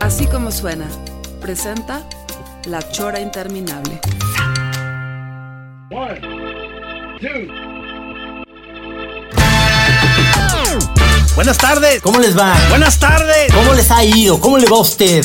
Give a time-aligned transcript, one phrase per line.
[0.00, 0.86] Así como suena,
[1.40, 2.02] presenta
[2.66, 4.00] La Chora Interminable.
[5.90, 6.20] One,
[7.20, 7.74] two.
[11.34, 12.00] Buenas tardes.
[12.02, 12.54] ¿Cómo les va?
[12.68, 13.52] Buenas tardes.
[13.52, 14.40] ¿Cómo les ha ido?
[14.40, 15.24] ¿Cómo le va a usted?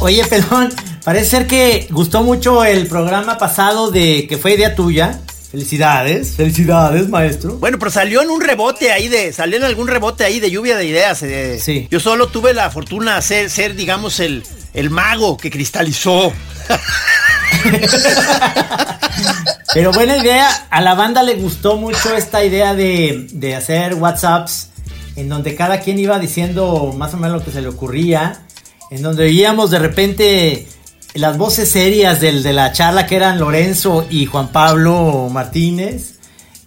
[0.00, 0.74] Oye, pelón,
[1.04, 5.20] parece ser que gustó mucho el programa pasado de que fue idea tuya.
[5.50, 7.56] Felicidades, felicidades, maestro.
[7.58, 10.76] Bueno, pero salió en un rebote ahí de, salió en algún rebote ahí de lluvia
[10.78, 11.22] de ideas.
[11.22, 11.58] eh.
[11.60, 11.88] Sí.
[11.90, 16.32] Yo solo tuve la fortuna de ser, ser digamos, el, el mago que cristalizó.
[19.74, 24.68] Pero buena idea, a la banda le gustó mucho esta idea de, de hacer WhatsApps
[25.16, 28.40] en donde cada quien iba diciendo más o menos lo que se le ocurría,
[28.90, 30.66] en donde oíamos de repente
[31.14, 36.14] las voces serias del, de la charla que eran Lorenzo y Juan Pablo Martínez,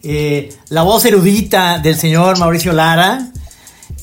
[0.04, 3.28] eh, la voz erudita del señor Mauricio Lara.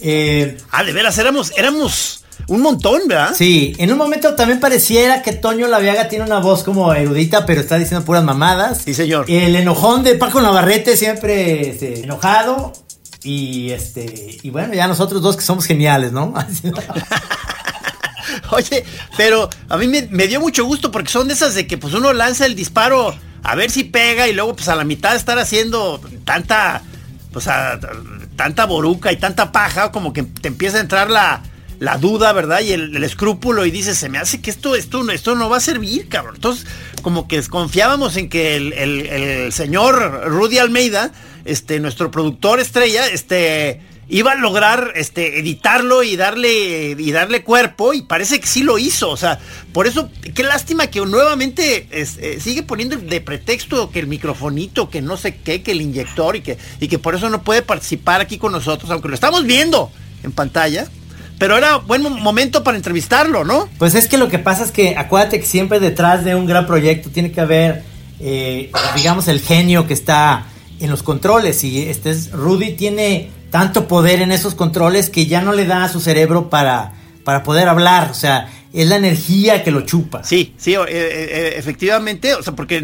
[0.00, 3.34] eh, Ah, de veras, éramos, éramos un montón, ¿verdad?
[3.36, 7.60] Sí, en un momento también pareciera que Toño Laviaga tiene una voz como erudita, pero
[7.60, 8.82] está diciendo puras mamadas.
[8.84, 9.26] Sí, señor.
[9.28, 12.72] El enojón de Paco Navarrete siempre este, enojado.
[13.24, 16.34] Y este, y bueno, ya nosotros dos que somos geniales, ¿no?
[18.56, 18.84] Oye,
[19.16, 22.12] pero a mí me, dio mucho gusto porque son de esas de que pues uno
[22.12, 26.00] lanza el disparo a ver si pega y luego pues a la mitad estar haciendo
[26.26, 26.82] tanta,
[27.32, 27.80] pues a-
[28.36, 31.42] tanta boruca y tanta paja como que te empieza a entrar la,
[31.78, 32.60] la duda, ¿verdad?
[32.60, 35.56] Y el, escrúpulo y dices, se me hace que esto, esto, no- esto no va
[35.56, 36.34] a servir, cabrón.
[36.34, 36.66] Entonces,
[37.00, 41.10] como que confiábamos en que el, el- el señor Rudy Almeida,
[41.46, 43.80] este, nuestro productor estrella, este
[44.14, 48.78] iba a lograr este editarlo y darle y darle cuerpo y parece que sí lo
[48.78, 49.38] hizo o sea
[49.72, 55.00] por eso qué lástima que nuevamente eh, sigue poniendo de pretexto que el microfonito que
[55.00, 58.20] no sé qué que el inyector y que y que por eso no puede participar
[58.20, 59.90] aquí con nosotros aunque lo estamos viendo
[60.22, 60.86] en pantalla
[61.38, 64.72] pero era buen mo- momento para entrevistarlo no Pues es que lo que pasa es
[64.72, 67.82] que acuérdate que siempre detrás de un gran proyecto tiene que haber,
[68.20, 70.46] eh, digamos, el genio que está
[70.80, 71.64] en los controles.
[71.64, 75.84] Y este es, Rudy tiene tanto poder en esos controles que ya no le da
[75.84, 78.10] a su cerebro para, para poder hablar.
[78.10, 80.24] O sea, es la energía que lo chupa.
[80.24, 82.82] Sí, sí, eh, eh, eh, efectivamente, o sea, porque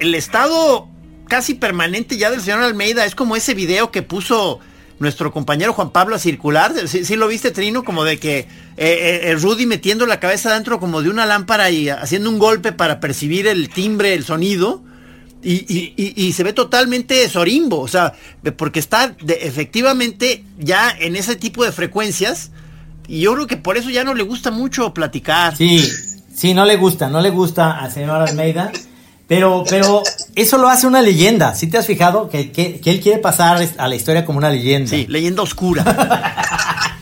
[0.00, 0.88] el estado
[1.28, 4.58] casi permanente ya del señor Almeida es como ese video que puso
[4.98, 6.74] nuestro compañero Juan Pablo a circular.
[6.88, 7.84] ¿Sí, sí lo viste, Trino?
[7.84, 12.30] Como de que eh, Rudy metiendo la cabeza dentro como de una lámpara y haciendo
[12.30, 14.82] un golpe para percibir el timbre, el sonido.
[15.42, 18.14] Y, y- y- y se ve totalmente sorimbo, o sea,
[18.56, 22.50] porque está de- efectivamente ya en ese tipo de frecuencias.
[23.08, 25.56] Y yo creo que por eso ya no le gusta mucho platicar.
[25.56, 25.84] Sí,
[26.34, 28.70] sí, no le gusta, no le gusta al señor Almeida.
[29.26, 30.02] Pero, pero
[30.36, 31.54] eso lo hace una leyenda.
[31.54, 32.28] ¿Sí te has fijado?
[32.28, 34.90] Que, que- que él quiere pasar a la historia como una leyenda.
[34.90, 35.82] Sí, leyenda oscura.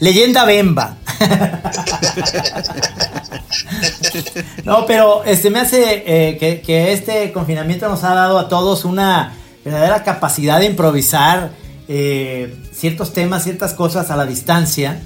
[0.00, 0.96] Leyenda Bemba.
[4.64, 9.32] no, pero este me hace eh, que, este confinamiento nos ha dado a todos una
[9.64, 11.50] verdadera capacidad de improvisar
[11.88, 15.00] eh, ciertos temas, ciertas cosas a la distancia.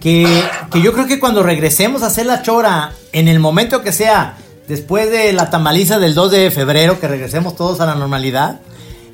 [0.00, 3.92] Que, que yo creo que cuando regresemos a hacer la chora, en el momento que
[3.92, 4.36] sea,
[4.68, 8.60] después de la tamaliza del 2 de febrero, que regresemos todos a la normalidad,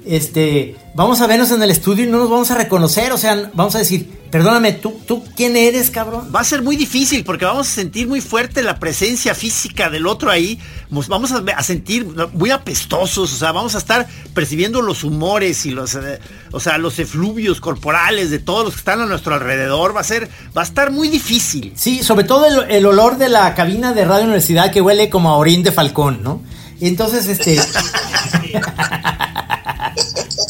[0.06, 3.50] este, vamos a vernos en el estudio y no nos vamos a reconocer, o sea,
[3.54, 6.30] vamos a decir, perdóname, ¿tú, tú quién eres, cabrón?
[6.34, 10.06] Va a ser muy difícil porque vamos a sentir muy fuerte la presencia física del
[10.06, 10.58] otro ahí.
[10.90, 15.64] Nos vamos a, a sentir muy apestosos, o sea, vamos a estar percibiendo los humores
[15.66, 16.18] y los, eh,
[16.52, 19.96] o sea, los efluvios corporales de todos los que están a nuestro alrededor.
[19.96, 21.72] Va a ser, va a estar muy difícil.
[21.76, 25.30] Sí, sobre todo el, el olor de la cabina de Radio Universidad que huele como
[25.30, 26.42] a orín de falcón, ¿no?
[26.80, 27.58] Y entonces, este...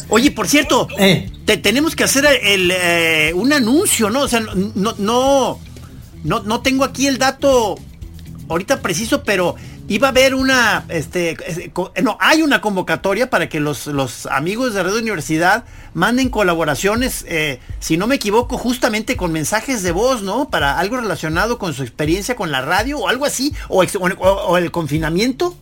[0.09, 1.31] Oye, por cierto, Eh.
[1.45, 4.21] te, tenemos que hacer el, eh, un anuncio, ¿no?
[4.21, 5.59] O sea, no, no,
[6.23, 7.75] no, no tengo aquí el dato
[8.49, 9.55] ahorita preciso, pero
[9.87, 11.37] iba a haber una, este,
[12.01, 17.59] no, hay una convocatoria para que los, los amigos de Radio Universidad manden colaboraciones, eh,
[17.79, 20.49] si no me equivoco, justamente con mensajes de voz, ¿no?
[20.49, 23.83] Para algo relacionado con su experiencia con la radio o algo así, o,
[24.19, 25.55] o, el confinamiento.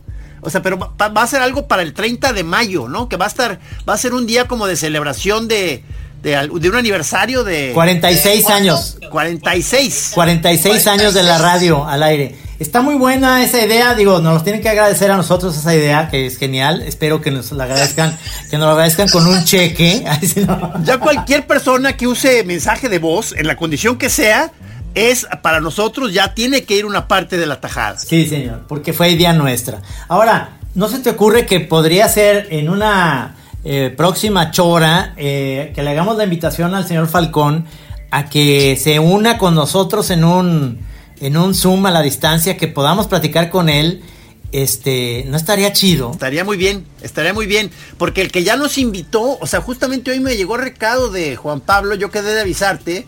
[0.44, 3.08] O sea, pero va, va, a ser algo para el 30 de mayo, ¿no?
[3.08, 3.58] Que va a estar,
[3.88, 5.82] va a ser un día como de celebración de,
[6.24, 7.72] de, un aniversario de...
[7.74, 8.98] 46 años.
[9.10, 10.12] 46.
[10.14, 12.34] 46 años de la radio al aire.
[12.58, 16.26] Está muy buena esa idea, digo, nos tienen que agradecer a nosotros esa idea, que
[16.26, 16.82] es genial.
[16.82, 18.16] Espero que nos la agradezcan,
[18.48, 20.04] que nos la agradezcan con un cheque.
[20.84, 24.52] Ya cualquier persona que use mensaje de voz, en la condición que sea,
[24.94, 27.98] es para nosotros ya tiene que ir una parte de la tajada.
[27.98, 29.82] Sí, señor, porque fue idea nuestra.
[30.08, 35.82] Ahora, ¿no se te ocurre que podría ser en una eh, próxima chora, eh, que
[35.82, 37.64] le hagamos la invitación al señor Falcón
[38.10, 40.78] a que se una con nosotros en un,
[41.20, 44.02] en un Zoom a la distancia, que podamos platicar con él.
[44.52, 46.12] Este, no estaría chido.
[46.12, 47.72] Estaría muy bien, estaría muy bien.
[47.98, 51.60] Porque el que ya nos invitó, o sea, justamente hoy me llegó recado de Juan
[51.60, 53.06] Pablo, yo quedé de avisarte,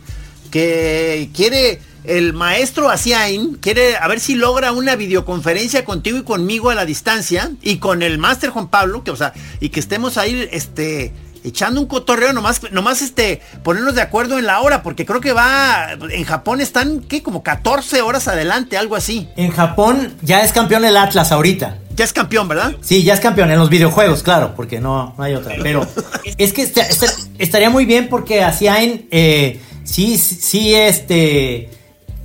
[0.56, 6.70] que quiere el maestro Asiain quiere a ver si logra una videoconferencia contigo y conmigo
[6.70, 10.16] a la distancia y con el máster Juan Pablo, que o sea, y que estemos
[10.16, 11.12] ahí este
[11.44, 15.34] echando un cotorreo nomás nomás este ponernos de acuerdo en la hora porque creo que
[15.34, 19.28] va en Japón están qué como 14 horas adelante, algo así.
[19.36, 21.80] En Japón ya es campeón el Atlas ahorita.
[21.94, 22.76] Ya es campeón, ¿verdad?
[22.80, 25.54] Sí, ya es campeón en los videojuegos, claro, porque no, no hay otra.
[25.62, 25.86] Pero
[26.38, 26.70] es que
[27.38, 31.70] estaría muy bien porque Asiain eh, sí, sí, este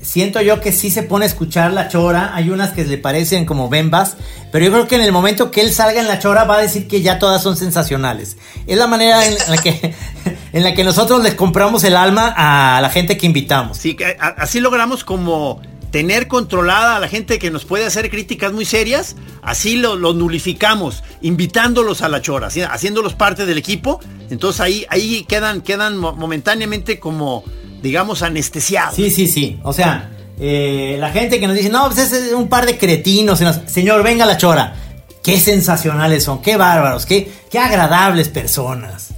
[0.02, 2.31] siento yo que sí se pone a escuchar la chora.
[2.34, 4.18] Hay unas que le parecen como bembas,
[4.52, 6.62] pero yo creo que en el momento que él salga en la chora va a
[6.62, 8.38] decir que ya todas son sensacionales.
[8.68, 9.96] Es la manera en la que,
[10.54, 13.78] en la que nosotros les compramos el alma a la gente que invitamos.
[13.78, 15.62] Sí, así logramos como
[15.92, 20.14] tener controlada a la gente que nos puede hacer críticas muy serias, así lo, lo
[20.14, 24.00] nulificamos, invitándolos a la chora, haciéndolos parte del equipo.
[24.30, 27.44] Entonces ahí, ahí quedan, quedan momentáneamente como
[27.82, 28.96] digamos, anestesiado.
[28.96, 29.60] Sí, sí, sí.
[29.64, 33.42] O sea, eh, la gente que nos dice, no, pues es un par de cretinos.
[33.66, 34.76] Señor, venga la chora.
[35.24, 39.10] Qué sensacionales son, qué bárbaros, qué, qué agradables personas.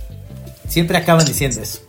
[0.68, 1.80] Siempre acaban diciendo eso.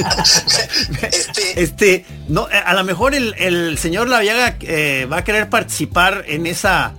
[1.12, 6.46] este, este no, a lo mejor el, señor Laviaga eh, va a querer participar en
[6.46, 6.94] esa,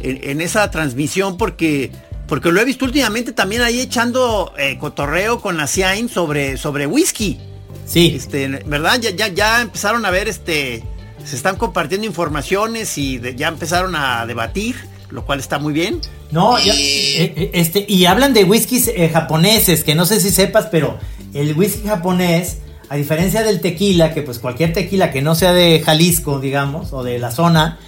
[0.00, 1.90] en, esa transmisión porque,
[2.28, 7.40] porque lo he visto últimamente también ahí echando eh, cotorreo con la sobre, sobre whisky.
[7.86, 8.14] Sí.
[8.16, 8.98] Este, ¿verdad?
[9.00, 10.82] Ya, ya, ya empezaron a ver, este,
[11.26, 14.76] se están compartiendo informaciones y ya empezaron a debatir,
[15.10, 16.00] lo cual está muy bien.
[16.30, 20.66] No, eh, eh, este, y hablan de whiskies eh, japoneses, que no sé si sepas,
[20.70, 20.98] pero
[21.36, 25.82] el whisky japonés, a diferencia del tequila, que pues cualquier tequila que no sea de
[25.84, 27.78] Jalisco, digamos, o de la zona,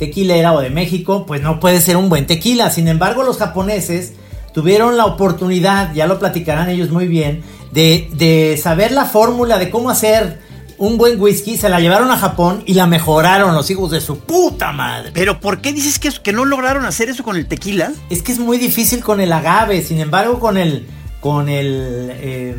[0.00, 2.70] tequilera o de México, pues no puede ser un buen tequila.
[2.70, 4.14] Sin embargo, los japoneses
[4.52, 7.42] tuvieron la oportunidad, ya lo platicarán ellos muy bien,
[7.72, 10.40] de, saber la fórmula de cómo hacer
[10.78, 14.20] un buen whisky, se la llevaron a Japón y la mejoraron los hijos de su
[14.20, 15.10] puta madre.
[15.12, 17.92] Pero ¿por qué dices que, que no lograron hacer eso con el tequila?
[18.08, 20.88] Es que es muy difícil con el agave, sin embargo con el...
[21.20, 22.56] Con el eh,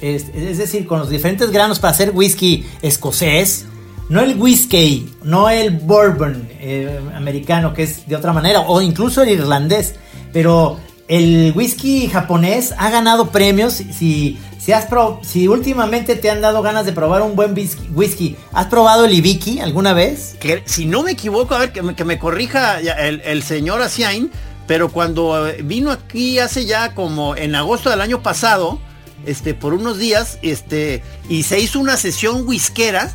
[0.00, 3.66] es, decir, con los diferentes granos para hacer whisky escocés,
[4.08, 9.22] no el whisky, no el bourbon eh, americano, que es de otra manera, o incluso
[9.22, 9.96] el irlandés,
[10.32, 10.78] pero
[11.08, 13.74] el whisky japonés ha ganado premios.
[13.74, 14.86] Si, si, has
[15.22, 17.54] si últimamente te han dado ganas de probar un buen
[17.94, 20.36] whisky, ¿has probado el Ibiki alguna vez?
[20.40, 24.30] Que, si no me equivoco, a ver, que me, corrija el, señor Asiain,
[24.68, 28.78] pero cuando vino aquí hace ya como en agosto del año pasado,
[29.24, 33.10] este, por unos días, este, y se hizo una sesión whiskera,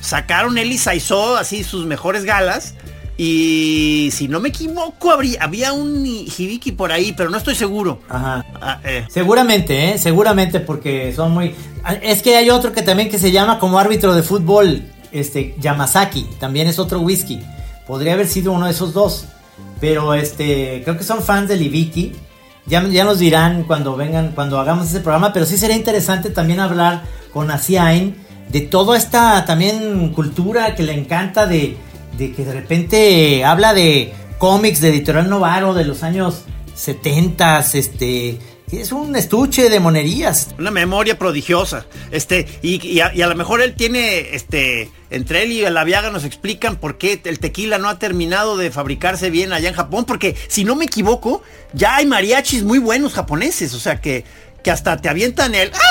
[0.00, 2.74] sacaron él y Saizó así sus mejores galas,
[3.18, 7.98] y si no me equivoco, habría, había un Hibiki por ahí, pero no estoy seguro.
[8.08, 8.46] Ajá.
[8.60, 9.04] Ah, eh.
[9.10, 9.98] Seguramente, ¿eh?
[9.98, 11.54] Seguramente porque son muy...
[12.00, 16.26] Es que hay otro que también que se llama como árbitro de fútbol, este, Yamazaki.
[16.38, 17.40] También es otro whisky.
[17.86, 19.26] Podría haber sido uno de esos dos.
[19.82, 22.14] Pero este, creo que son fans del Hibiki.
[22.64, 25.34] Ya, ya nos dirán cuando vengan, cuando hagamos ese programa.
[25.34, 27.02] Pero sí sería interesante también hablar
[27.34, 28.16] con Asiain
[28.48, 31.76] de toda esta también cultura que le encanta de
[32.16, 38.38] de que de repente habla de cómics de Editorial Novaro de los años 70, este,
[38.80, 40.48] es un estuche de monerías.
[40.58, 41.84] Una memoria prodigiosa.
[42.10, 46.76] Este, y, a, lo mejor él tiene, este, entre él y la Viaga nos explican
[46.76, 50.64] por qué el tequila no ha terminado de fabricarse bien allá en Japón, porque si
[50.64, 54.24] no me equivoco, ya hay mariachis muy buenos japoneses, o sea que,
[54.62, 55.70] que hasta te avientan el...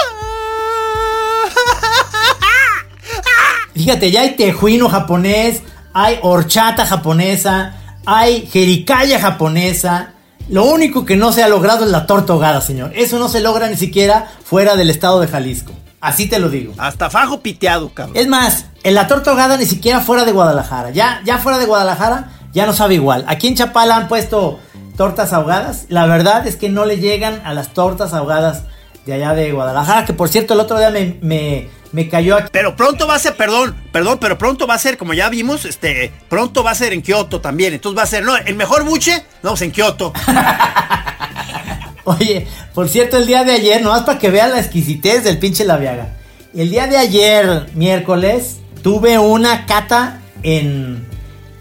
[3.73, 5.61] Fíjate, ya hay tejuino japonés,
[5.93, 10.15] hay horchata japonesa, hay jericaya japonesa.
[10.49, 12.91] Lo único que no se ha logrado es la torta ahogada, señor.
[12.95, 15.73] Eso no se logra ni siquiera fuera del estado de Jalisco.
[16.01, 16.73] Así te lo digo.
[16.77, 18.17] Hasta fajo piteado, cabrón.
[18.17, 20.89] Es más, en la torta ahogada ni siquiera fuera de Guadalajara.
[20.89, 23.23] Ya, ya fuera de Guadalajara ya no sabe igual.
[23.27, 24.59] Aquí en Chapala han puesto
[24.97, 25.85] tortas ahogadas.
[25.89, 28.63] La verdad es que no le llegan a las tortas ahogadas
[29.05, 30.05] de allá de Guadalajara.
[30.05, 32.49] Que por cierto, el otro día me, me, me cayó aquí.
[32.51, 35.65] Pero pronto va a ser, perdón, perdón, pero pronto va a ser, como ya vimos,
[35.65, 37.73] este, pronto va a ser en Kioto también.
[37.73, 40.13] Entonces va a ser, no, el mejor buche, no, pues en Kioto.
[42.03, 45.65] Oye, por cierto, el día de ayer, nomás para que vean la exquisitez del pinche
[45.65, 46.15] La Viaga.
[46.53, 51.05] El día de ayer, miércoles, tuve una cata en,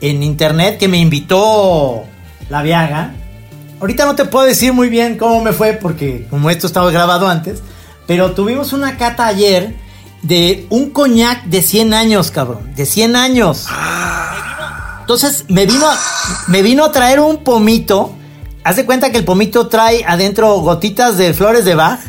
[0.00, 2.04] en internet que me invitó
[2.48, 3.14] La Viaga.
[3.80, 7.28] Ahorita no te puedo decir muy bien cómo me fue porque como esto estaba grabado
[7.28, 7.62] antes,
[8.06, 9.74] pero tuvimos una cata ayer
[10.22, 13.66] de un coñac de 100 años, cabrón, de 100 años.
[15.00, 15.98] Entonces me vino, a-
[16.48, 18.12] me vino a traer un pomito.
[18.62, 22.00] Haz de cuenta que el pomito trae adentro gotitas de flores de Bach.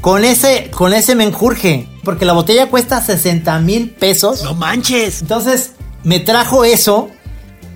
[0.00, 1.88] Con ese, con ese menjurje.
[2.04, 4.42] Porque la botella cuesta 60 mil pesos.
[4.44, 5.20] No manches.
[5.22, 5.72] Entonces
[6.04, 7.10] me trajo eso.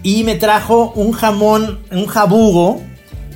[0.03, 2.81] Y me trajo un jamón, un jabugo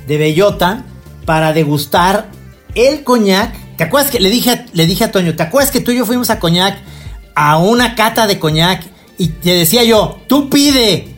[0.07, 0.85] de bellota.
[1.25, 2.29] Para degustar
[2.75, 3.53] el coñac.
[3.79, 5.37] ¿Te acuerdas que le dije, a- le dije a Toño?
[5.37, 6.77] ¿Te acuerdas que tú y yo fuimos a coñac?
[7.33, 8.83] A una cata de coñac.
[9.17, 11.15] Y te decía yo, tú pide.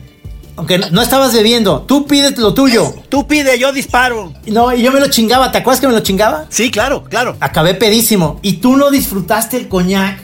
[0.54, 2.94] Aunque no, no estabas bebiendo, tú pides lo tuyo.
[3.08, 4.32] Tú pide, yo disparo.
[4.46, 6.46] No, y yo me lo chingaba, ¿te acuerdas que me lo chingaba?
[6.50, 7.36] Sí, claro, claro.
[7.40, 8.38] Acabé pedísimo.
[8.42, 10.20] Y tú no disfrutaste el coñac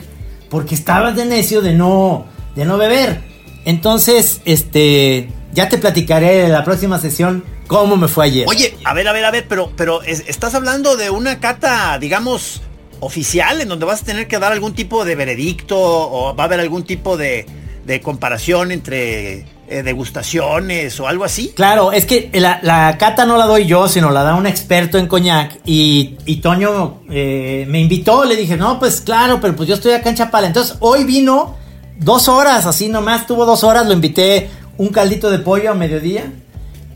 [0.49, 3.21] porque estabas de necio de no, de no beber.
[3.65, 8.45] Entonces, este, ya te platicaré en la próxima sesión cómo me fue ayer.
[8.47, 11.97] Oye, a ver, a ver, a ver, pero, pero es- estás hablando de una cata,
[11.99, 12.61] digamos,
[12.99, 16.47] oficial, en donde vas a tener que dar algún tipo de veredicto o va a
[16.47, 17.45] haber algún tipo de,
[17.85, 21.53] de comparación entre eh, degustaciones o algo así.
[21.55, 24.97] Claro, es que la, la cata no la doy yo, sino la da un experto
[24.97, 25.59] en coñac.
[25.65, 29.93] Y, y Toño eh, me invitó, le dije, no, pues claro, pero pues yo estoy
[29.93, 30.47] acá en Chapala.
[30.47, 31.55] Entonces hoy vino
[31.97, 36.31] dos horas, así nomás tuvo dos horas, lo invité un caldito de pollo a mediodía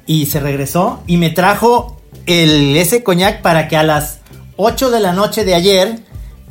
[0.08, 4.20] y se regresó y me trajo el, ese coñac para que a las
[4.56, 6.00] 8 de la noche de ayer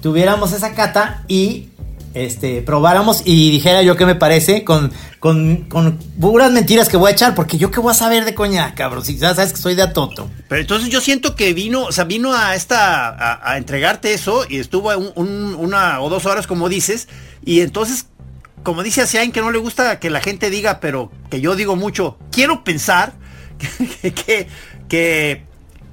[0.00, 1.68] tuviéramos esa cata y
[2.14, 7.08] este, probáramos y dijera yo qué me parece con, con, con puras mentiras que voy
[7.10, 9.58] a echar, porque yo qué voy a saber de coñac, cabrón, si ya sabes que
[9.60, 10.28] soy de atoto.
[10.48, 14.58] Pero entonces yo siento que vino, o sea, vino a esta, a, entregarte eso y
[14.58, 17.08] estuvo un- un- una o dos horas, como dices,
[17.46, 18.06] y entonces,
[18.62, 21.76] como dice Asiain, que no le gusta que la gente diga, pero que yo digo
[21.76, 23.14] mucho, quiero pensar
[23.58, 24.48] que, que,
[24.88, 25.44] que,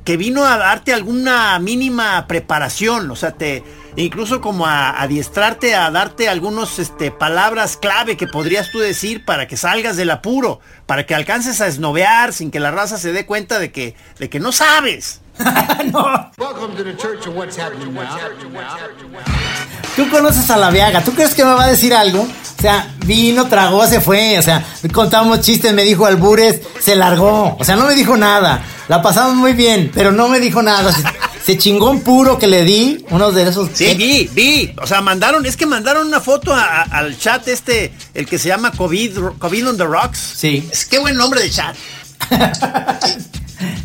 [0.03, 3.63] que vino a darte alguna mínima preparación, o sea, te
[3.95, 9.47] incluso como a adiestrarte a darte algunos este palabras clave que podrías tú decir para
[9.47, 13.25] que salgas del apuro, para que alcances a esnovear sin que la raza se dé
[13.25, 15.21] cuenta de que de que no sabes.
[15.93, 16.31] no,
[20.00, 22.22] Tú conoces a la Viaga, ¿tú crees que me va a decir algo?
[22.22, 27.58] O sea, vino, tragó, se fue, o sea, contamos chistes, me dijo albures, se largó,
[27.60, 30.94] o sea, no me dijo nada, la pasamos muy bien, pero no me dijo nada,
[30.94, 31.03] se,
[31.46, 33.70] se chingó un puro que le di, uno de esos...
[33.74, 34.74] Sí, vi, vi.
[34.82, 38.39] O sea, mandaron, es que mandaron una foto a- a- al chat este, el que
[38.39, 40.18] se llama COVID, COVID on the Rocks.
[40.38, 40.65] Sí.
[40.72, 41.75] Es qué buen nombre de chat.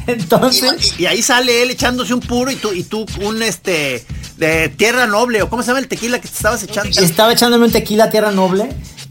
[0.06, 4.04] Entonces, Y ahí sale él echándose un puro y tú, y tú un este
[4.36, 7.00] de tierra noble, o cómo se llama el tequila que te estabas echando.
[7.00, 8.68] estaba echándome un tequila Tierra Noble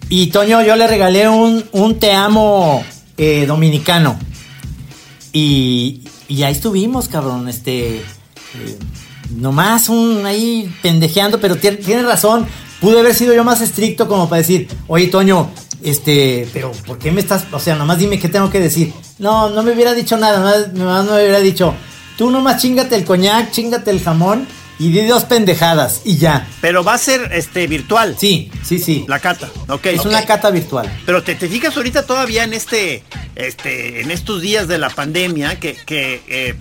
[0.09, 2.83] y Toño yo le regalé un, un te amo
[3.17, 4.19] eh, dominicano.
[5.31, 7.97] Y, y ahí estuvimos, cabrón, este...
[7.97, 8.77] eh,
[9.31, 12.45] nomás un ahí pendejeando, pero tiene, tiene razón.
[12.81, 15.49] Pude haber sido yo más estricto como para decir, oye Toño,
[15.81, 17.45] este, pero ¿por qué me estás?
[17.51, 18.93] O sea, nomás dime qué tengo que decir.
[19.19, 21.73] No, no me hubiera dicho nada, nomás, nomás me hubiera dicho,
[22.17, 24.45] tú nomás chingate el coñac, chingate el jamón
[24.83, 26.45] y di dos pendejadas y ya.
[26.59, 28.17] Pero va a ser este virtual.
[28.19, 29.05] Sí, sí, sí.
[29.07, 29.49] La cata.
[29.69, 29.85] Ok.
[29.85, 30.91] es una cata virtual.
[31.05, 33.01] Pero te, te fijas ahorita todavía en este,
[33.35, 36.55] este, en estos días de la pandemia que, que eh,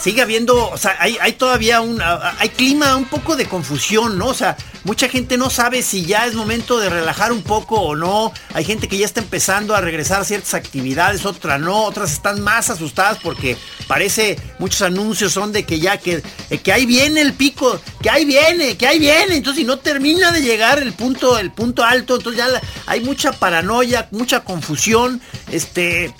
[0.00, 4.28] sigue habiendo, o sea, hay, todavía un, hay clima un poco de confusión, ¿no?
[4.28, 7.94] O sea, mucha gente no sabe si ya es momento de relajar un poco o
[7.94, 8.32] no.
[8.54, 12.40] Hay gente que ya está empezando a regresar a ciertas actividades, otra no, otras están
[12.40, 17.20] más asustadas porque parece muchos anuncios son de que ya que, eh, que ahí viene
[17.20, 19.36] el pico, que ahí viene, que ahí viene.
[19.36, 23.32] Entonces, si no termina de llegar el punto, el punto alto, entonces ya hay mucha
[23.32, 26.14] paranoia, mucha confusión, este.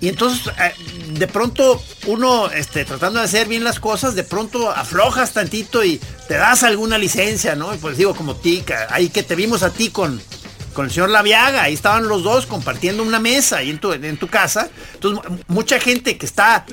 [0.00, 0.74] Y entonces, eh,
[1.14, 6.00] de pronto, uno, este, tratando de hacer bien las cosas, de pronto aflojas tantito y
[6.28, 7.68] te das alguna licencia, ¿no?
[7.80, 10.20] Pues digo, como ti, que- ahí que te vimos a ti con,
[10.72, 14.16] con el señor Laviaga, ahí estaban los dos compartiendo una mesa ahí en tu, en
[14.16, 14.68] tu casa.
[14.94, 16.64] Entonces, mucha gente que está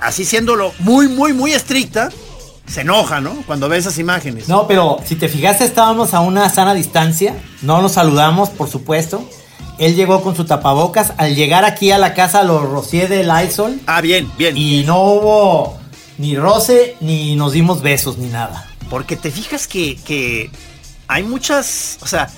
[0.00, 2.10] así siéndolo muy, muy, muy estricta,
[2.66, 3.42] se enoja, ¿no?
[3.46, 4.46] Cuando ve esas imágenes.
[4.48, 9.28] No, pero si te fijaste, estábamos a una sana distancia, no nos saludamos, por supuesto.
[9.78, 11.12] Él llegó con su tapabocas.
[11.16, 13.80] Al llegar aquí a la casa lo rocié de Lysol.
[13.86, 14.56] Ah, bien, bien.
[14.56, 15.78] Y no hubo
[16.18, 18.68] ni roce, ni nos dimos besos, ni nada.
[18.90, 20.50] Porque te fijas que, que
[21.06, 22.28] hay muchas, o sea,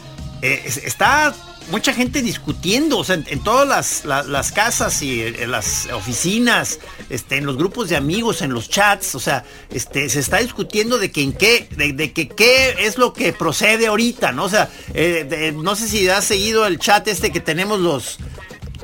[0.43, 1.35] eh, está
[1.71, 7.47] mucha gente discutiendo, o sea, en, todas las, casas y en, las oficinas, este, en
[7.47, 11.23] los grupos de amigos, en los chats, o sea, este, se está discutiendo de que
[11.23, 14.45] en qué, de, que qué es lo que procede ahorita, ¿no?
[14.45, 18.19] O sea, eh, no sé si has seguido el chat este que tenemos los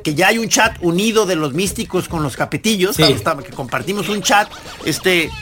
[0.06, 4.22] que ya hay un chat unido de los místicos con los capetillos, que compartimos un
[4.22, 4.48] chat,
[4.84, 5.32] este,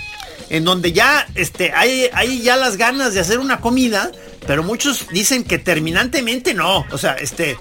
[0.48, 4.10] en donde ya, este, hay, hay ya las ganas de hacer una comida
[4.46, 6.84] pero muchos dicen que terminantemente no.
[6.90, 7.56] O sea, este,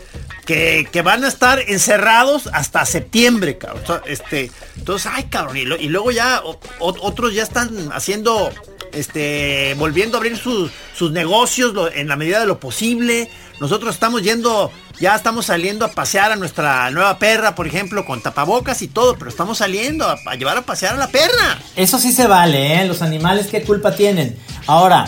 [0.45, 4.01] que, van a estar encerrados hasta septiembre, cabrón.
[4.05, 5.57] Este, entonces, ay, cabrón.
[5.57, 6.41] Y, luego ya
[6.79, 8.51] otros ya están haciendo,
[8.91, 13.29] este, volviendo a abrir sus, sus negocios en la medida de lo posible.
[13.59, 18.21] Nosotros estamos yendo, ya estamos saliendo a pasear a nuestra nueva perra, por ejemplo, con
[18.21, 21.59] tapabocas y todo, pero estamos saliendo a llevar a pasear a la perra.
[21.75, 22.85] Eso sí se vale, ¿eh?
[22.85, 24.37] Los animales, ¿qué culpa tienen?
[24.67, 25.07] Ahora,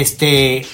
[0.00, 0.66] este,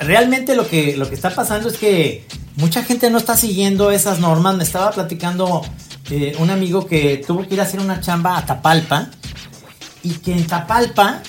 [0.00, 4.18] realmente lo que, lo que está pasando es que mucha gente no está siguiendo esas
[4.18, 4.56] normas.
[4.56, 5.62] Me estaba platicando
[6.10, 9.08] eh, un amigo que tuvo que ir a hacer una chamba a Tapalpa
[10.02, 11.22] y que en Tapalpa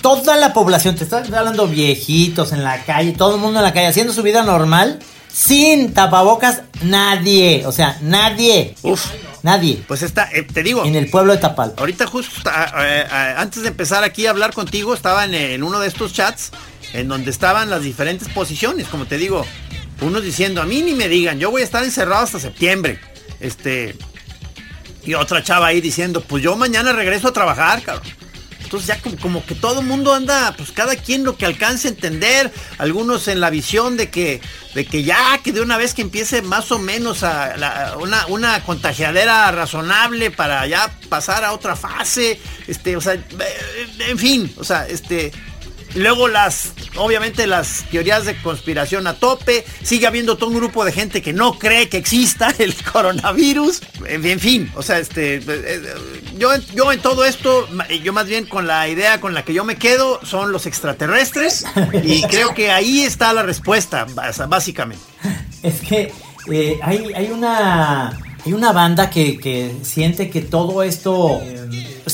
[0.00, 3.72] toda la población, te estoy hablando viejitos en la calle, todo el mundo en la
[3.72, 4.98] calle haciendo su vida normal,
[5.32, 8.74] sin tapabocas, nadie, o sea, nadie.
[8.82, 9.04] Uf.
[9.42, 9.82] Nadie.
[9.86, 10.86] Pues está, eh, te digo.
[10.86, 11.80] En el pueblo de Tapalpa.
[11.80, 13.06] Ahorita justo, eh,
[13.36, 16.50] antes de empezar aquí a hablar contigo, estaba en uno de estos chats
[16.94, 19.44] en donde estaban las diferentes posiciones, como te digo,
[20.00, 23.00] unos diciendo, a mí ni me digan, yo voy a estar encerrado hasta septiembre.
[23.40, 23.96] Este,
[25.04, 28.06] y otra chava ahí diciendo, pues yo mañana regreso a trabajar, cabrón.
[28.62, 31.90] Entonces ya como, que todo el mundo anda, pues cada quien lo que alcance a
[31.90, 34.40] entender, algunos en la visión de que,
[34.74, 38.62] de que ya, que de una vez que empiece más o menos a una, una
[38.64, 43.18] contagiadera razonable para ya pasar a otra fase, este, o sea,
[44.08, 45.30] en fin, o sea, este,
[45.94, 49.64] Luego las, obviamente las teorías de conspiración a tope.
[49.82, 53.80] Sigue habiendo todo un grupo de gente que no cree que exista el coronavirus.
[54.06, 55.82] En fin, o sea, este, eh,
[56.36, 57.68] yo, yo en todo esto,
[58.02, 61.64] yo más bien con la idea con la que yo me quedo son los extraterrestres.
[62.02, 64.06] Y creo que ahí está la respuesta,
[64.48, 65.04] básicamente.
[65.62, 66.12] Es que
[66.50, 68.18] eh, hay, hay una...
[68.46, 71.40] Hay una banda que, siente que todo esto...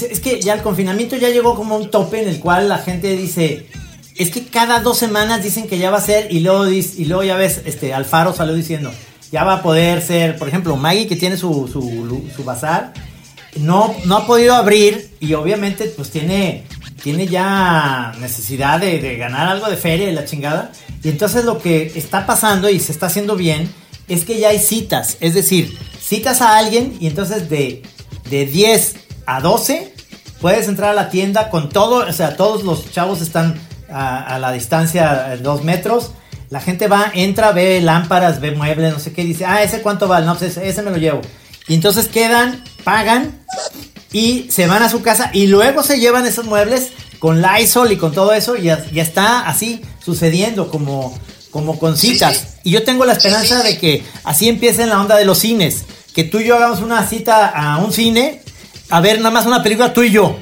[0.03, 3.17] es que ya el confinamiento ya llegó como un tope en el cual la gente
[3.17, 3.67] dice,
[4.17, 7.25] es que cada dos semanas dicen que ya va a ser y luego, y luego
[7.25, 8.93] ya ves, este, Alfaro salió diciendo,
[9.33, 12.93] ya va a poder ser, por ejemplo, Maggie que tiene su, su, bazar,
[13.57, 16.65] no, no ha podido abrir y obviamente pues tiene,
[17.03, 20.73] tiene ya necesidad de, de ganar algo de feria y la chingada.
[21.03, 23.73] Y entonces lo que está pasando y se está haciendo bien
[24.09, 27.83] es que ya hay citas, es decir, citas a alguien y entonces de,
[28.29, 28.95] de 10
[29.37, 29.95] a 12
[30.41, 33.61] puedes entrar a la tienda con todo, o sea, todos los chavos están
[33.93, 36.13] a, la distancia de dos metros.
[36.49, 40.09] La gente va, entra, ve lámparas, ve muebles, no sé qué, dice, ah, ¿ese cuánto
[40.09, 40.27] vale?
[40.27, 41.21] No, pues ese, me lo llevo.
[41.69, 43.39] Y entonces quedan, pagan
[44.13, 46.91] y se van a su casa y luego se llevan esos muebles
[47.21, 51.17] con Lysol y con todo eso y ya, está así sucediendo como,
[51.51, 52.57] como con citas.
[52.65, 55.85] Y yo tengo la esperanza de que así empiece en la onda de los cines
[56.15, 58.43] que tú y yo hagamos una cita a un cine
[58.91, 60.39] a ver nada más una película tú y yo.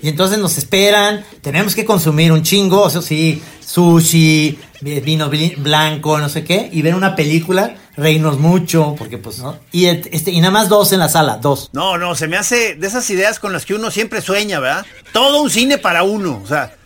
[0.00, 6.28] Y entonces nos esperan, tenemos que consumir un chingo, eso sí, sushi, vino blanco, no
[6.28, 9.58] sé qué, y ver una película, reírnos mucho, porque pues, ¿no?
[9.72, 11.70] Y, este, y nada más dos en la sala, dos.
[11.72, 14.86] No, no, se me hace de esas ideas con las que uno siempre sueña, ¿verdad?
[15.12, 16.76] Todo un cine para uno, o sea,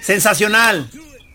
[0.00, 0.88] sensacional.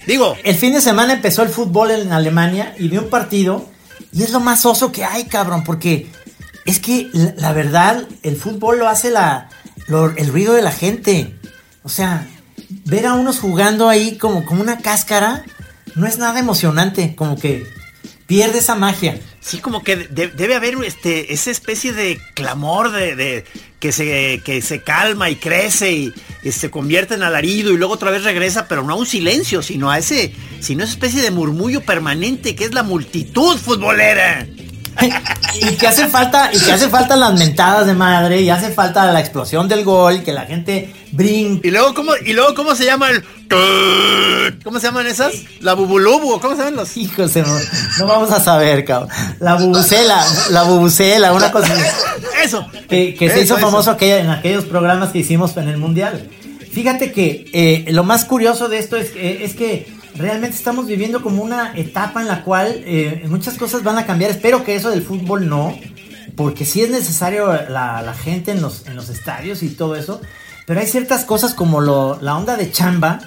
[0.08, 0.38] Digo.
[0.44, 3.70] El fin de semana empezó el fútbol en Alemania y vi un partido
[4.14, 6.08] y es lo más oso que hay, cabrón, porque
[6.66, 9.50] es que la, verdad, el fútbol lo hace la,
[9.88, 11.36] el ruido de la gente.
[11.84, 12.28] O sea,
[12.86, 15.44] ver a unos jugando ahí como, como una cáscara
[15.96, 17.66] no es nada emocionante, como que
[18.28, 19.20] pierde esa magia.
[19.42, 23.44] Sí, como que debe haber este, esa especie de clamor de,
[23.80, 26.14] que, se, que se calma y crece y,
[26.52, 29.92] se convierte en alarido y luego otra vez regresa, pero no a un silencio, sino
[29.92, 34.48] a ese, sino esa especie de murmullo permanente que es la multitud futbolera.
[35.56, 39.12] Y que hace falta, y que hace falta las mentadas de madre, y hace falta
[39.12, 41.68] la explosión del gol, que la gente brinque.
[41.68, 43.24] Y luego, ¿cómo, y luego, ¿cómo se llama el...
[44.64, 45.34] ¿Cómo se llaman esas?
[45.60, 46.96] La bubulubu, ¿cómo se llaman los...?
[46.98, 47.44] Hijos, no,
[48.00, 49.10] no vamos a saber, cabrón.
[49.40, 51.74] La bubucela, la bubucela, una cosa
[52.44, 52.66] Eso.
[52.90, 53.66] Que, que se hizo eso.
[53.66, 56.30] famoso aquella- en aquellos programas que hicimos en el Mundial.
[56.72, 61.22] Fíjate que eh, lo más curioso de esto es, que- es que realmente estamos viviendo
[61.22, 64.32] como una etapa en la cual eh, muchas cosas van a cambiar.
[64.32, 65.78] Espero que eso del fútbol no,
[66.36, 70.22] porque sí es necesario la, gente en los, en los estadios y todo eso.
[70.66, 73.20] Pero hay ciertas cosas como la onda de chamba.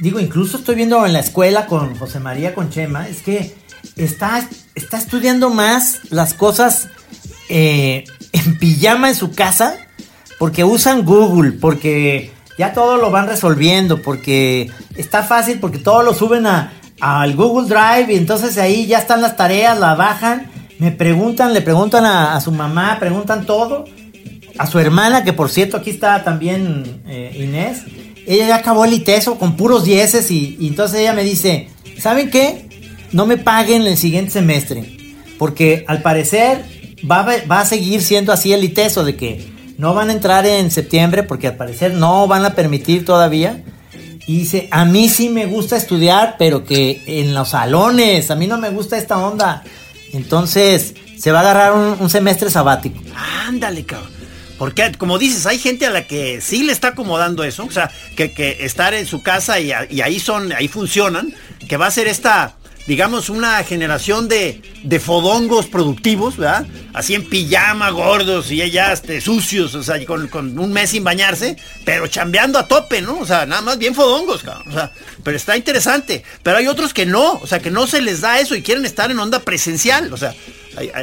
[0.00, 3.54] Digo, incluso estoy viendo en la escuela con José María, con Chema, es que
[3.96, 6.88] está, está estudiando más las cosas
[7.48, 9.76] eh, en pijama en su casa
[10.38, 16.14] porque usan Google, porque ya todo lo van resolviendo, porque está fácil, porque todo lo
[16.14, 20.92] suben a, al Google Drive y entonces ahí ya están las tareas, la bajan, me
[20.92, 23.84] preguntan, le preguntan a, su mamá, preguntan todo,
[24.58, 27.82] a su hermana, que por cierto aquí está también eh, Inés,
[28.26, 32.30] ella ya acabó el ITESO con puros dieces y, y entonces ella me dice, ¿saben
[32.30, 32.68] qué?
[33.12, 34.96] No me paguen el siguiente semestre,
[35.38, 36.64] porque al parecer
[37.10, 40.70] va, va a seguir siendo así el ITESO, de que no van a entrar en
[40.70, 43.62] septiembre, porque al parecer no van a permitir todavía.
[44.26, 48.46] Y dice, a mí sí me gusta estudiar, pero que en los salones, a mí
[48.46, 49.62] no me gusta esta onda.
[50.12, 53.00] Entonces, se va a agarrar un, semestre sabático.
[53.46, 54.10] Ándale, cabrón.
[54.58, 57.64] Porque, como dices, hay gente a la que sí le está acomodando eso.
[57.64, 61.34] O sea, que, estar en su casa y, y ahí son, ahí funcionan.
[61.68, 66.66] Que va a ser esta, digamos, una generación de, de fodongos productivos, ¿verdad?
[66.92, 71.02] Así en pijama, gordos y ya este, sucios, o sea, con, con un mes sin
[71.02, 73.18] bañarse, pero chambeando a tope, ¿no?
[73.18, 74.68] O sea, nada más bien fodongos, cabrón.
[74.68, 74.92] O sea,
[75.22, 76.22] pero está interesante.
[76.42, 78.84] Pero hay otros que no, o sea, que no se les da eso y quieren
[78.84, 80.12] estar en onda presencial.
[80.12, 80.34] O sea,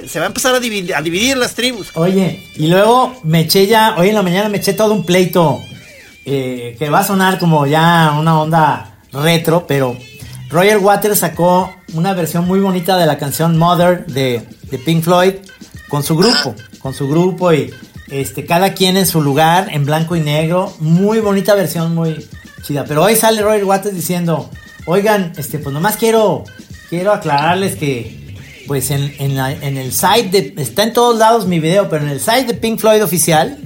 [0.07, 1.89] se va a empezar a dividir, a dividir las tribus.
[1.95, 5.61] Oye, y luego me eché ya, hoy en la mañana me eché todo un pleito
[6.25, 9.97] eh, que va a sonar como ya una onda retro, pero
[10.51, 15.33] Roger Waters sacó una versión muy bonita de la canción Mother de, de Pink Floyd
[15.89, 17.73] con su grupo, con su grupo y
[18.09, 22.25] este, cada quien en su lugar, en blanco y negro, muy bonita versión, muy
[22.63, 22.83] chida.
[22.85, 24.49] Pero hoy sale Roger Waters diciendo,
[24.85, 26.43] oigan, este, pues nomás quiero,
[26.89, 28.19] quiero aclararles que
[28.67, 30.61] pues en, en la- en el site de.
[30.61, 33.57] Está en todos lados mi video, pero en el site de Pink Floyd oficial.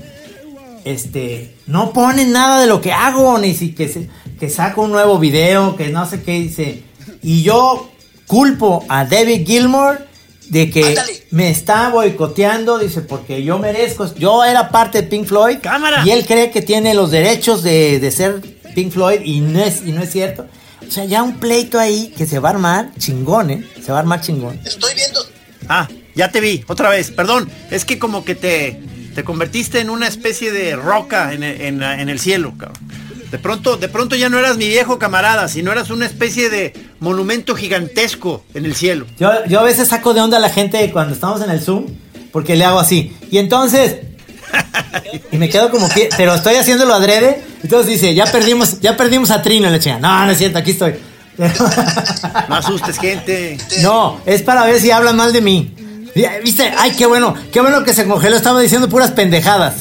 [0.84, 1.55] Este.
[1.68, 3.38] No ponen nada de lo que hago.
[3.38, 5.76] Ni si que, se- que saco un nuevo video.
[5.76, 6.84] Que no sé qué dice.
[7.22, 7.90] Y yo
[8.28, 10.06] culpo a David Gilmour
[10.50, 10.96] de que
[11.32, 12.78] me está boicoteando.
[12.78, 14.14] Dice, porque yo merezco.
[14.16, 15.58] Yo era parte de Pink Floyd.
[15.62, 16.04] ¡Cámara!
[16.06, 18.42] Y él cree que tiene los derechos de, de ser
[18.76, 19.22] Pink Floyd.
[19.24, 20.46] Y no, es, y no es cierto.
[20.88, 23.64] O sea, ya un pleito ahí que se va a armar chingón, ¿eh?
[23.84, 24.60] Se va a armar chingón.
[24.64, 25.20] Estoy viendo.
[25.68, 27.50] Ah, ya te vi, otra vez, perdón.
[27.72, 28.80] Es que como que te,
[29.16, 32.78] te convertiste en una especie de roca en, el- en la- en el cielo, cabrón.
[33.32, 36.74] De pronto, de pronto ya no eras mi viejo camarada, sino eras una especie de
[37.00, 39.08] monumento gigantesco en el cielo.
[39.20, 41.86] Yo, yo a veces saco de onda a la gente cuando estamos en el Zoom,
[42.32, 43.16] porque le hago así.
[43.32, 43.96] Y entonces.
[45.32, 46.08] Y me quedo como que.
[46.16, 47.42] Pero estoy haciéndolo adrede.
[47.64, 50.00] Entonces dice, ya perdimos, ya perdimos a Trino, le chinga.
[50.00, 50.94] No, no es cierto, aquí estoy.
[52.48, 53.58] No asustes, gente.
[53.82, 55.74] No, es para ver si hablan mal de mí.
[56.44, 56.72] ¿Viste?
[56.78, 59.76] Ay, qué bueno, qué bueno que se congeló, estaba diciendo puras pendejadas.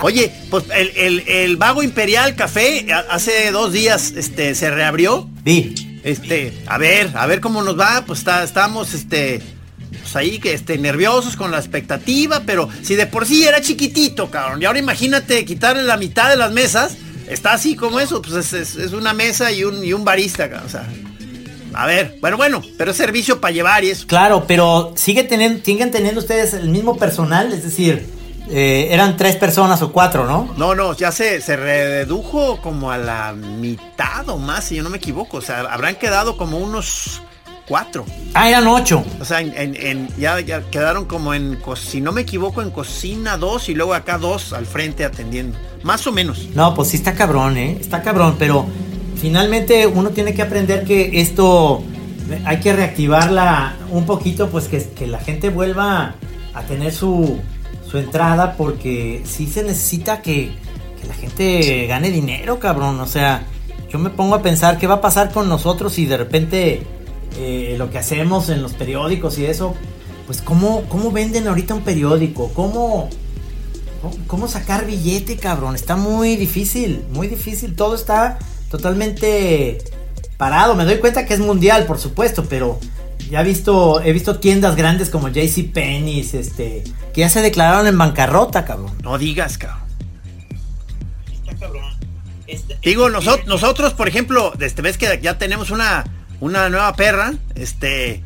[0.00, 5.28] Oye, pues el, el- el Vago Imperial Café hace dos días este, se reabrió.
[5.42, 6.00] Vi.
[6.04, 8.04] Este, a ver, a ver cómo nos va.
[8.06, 9.42] Pues está, estamos, este,
[10.00, 14.30] pues ahí que este, nerviosos con la expectativa, pero si de por sí era chiquitito,
[14.30, 14.62] cabrón.
[14.62, 16.92] Y ahora imagínate quitarle la mitad de las mesas.
[17.28, 20.48] Está así como eso, pues es, es- es una mesa y un, y un barista,
[20.48, 20.68] cabrón.
[20.68, 20.86] O sea,
[21.74, 24.06] a ver, bueno, bueno, pero es servicio para llevar y eso.
[24.06, 28.06] Claro, pero sigue teniendo, siguen teniendo ustedes el mismo personal, es decir,
[28.50, 30.52] eh, eran tres personas o cuatro, ¿no?
[30.56, 34.90] No, no, ya se, se redujo como a la mitad o más, si yo no
[34.90, 35.36] me equivoco.
[35.38, 37.20] O sea, habrán quedado como unos
[37.66, 38.06] cuatro.
[38.32, 39.04] Ah, eran ocho.
[39.20, 42.70] O sea, en, en- en- ya, ya quedaron como en, si no me equivoco, en
[42.70, 45.58] cocina dos y luego acá dos al frente atendiendo.
[45.82, 46.48] Más o menos.
[46.54, 47.76] No, pues sí está cabrón, ¿eh?
[47.78, 48.66] Está cabrón, pero
[49.20, 51.82] finalmente uno tiene que aprender que esto
[52.44, 56.14] hay que reactivarla un poquito, pues que, la gente vuelva
[56.54, 57.38] a tener su,
[57.90, 60.50] su entrada, porque sí se necesita que,
[61.06, 63.00] la gente gane dinero, cabrón.
[63.00, 63.44] O sea,
[63.90, 66.82] yo me pongo a pensar qué va a pasar con nosotros si de repente
[67.38, 69.74] eh, lo que hacemos en los periódicos y eso,
[70.26, 72.50] pues cómo, cómo venden ahorita un periódico.
[72.52, 73.08] ¿Cómo-
[74.26, 75.74] ¿Cómo sacar billete, cabrón?
[75.74, 77.74] Está muy difícil, muy difícil.
[77.74, 78.38] Todo está
[78.70, 79.78] totalmente
[80.36, 80.74] parado.
[80.74, 82.78] Me doy cuenta que es mundial, por supuesto, pero
[83.30, 87.86] ya he visto, he visto tiendas grandes como JC Penney's, este, que ya se declararon
[87.86, 88.92] en bancarrota, cabrón.
[89.02, 89.88] No digas, cabrón.
[92.82, 96.04] Digo, nosotros, nosotros, por ejemplo, este, ves que ya tenemos una,
[96.40, 98.22] una nueva perra, este,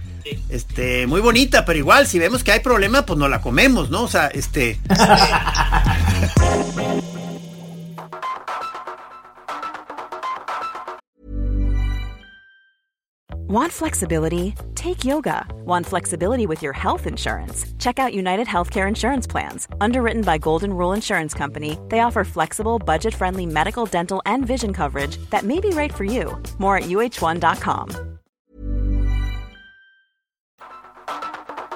[0.48, 4.02] este, muy bonita, pero igual, si vemos que hay problema, pues no la comemos, ¿no?
[4.02, 4.78] O sea, este.
[13.48, 14.54] Want flexibility?
[14.74, 15.44] Take yoga.
[15.66, 17.66] Want flexibility with your health insurance?
[17.78, 19.66] Check out United Healthcare Insurance Plans.
[19.80, 24.72] Underwritten by Golden Rule Insurance Company, they offer flexible, budget friendly medical, dental, and vision
[24.72, 26.40] coverage that may be right for you.
[26.58, 27.88] More at uh1.com.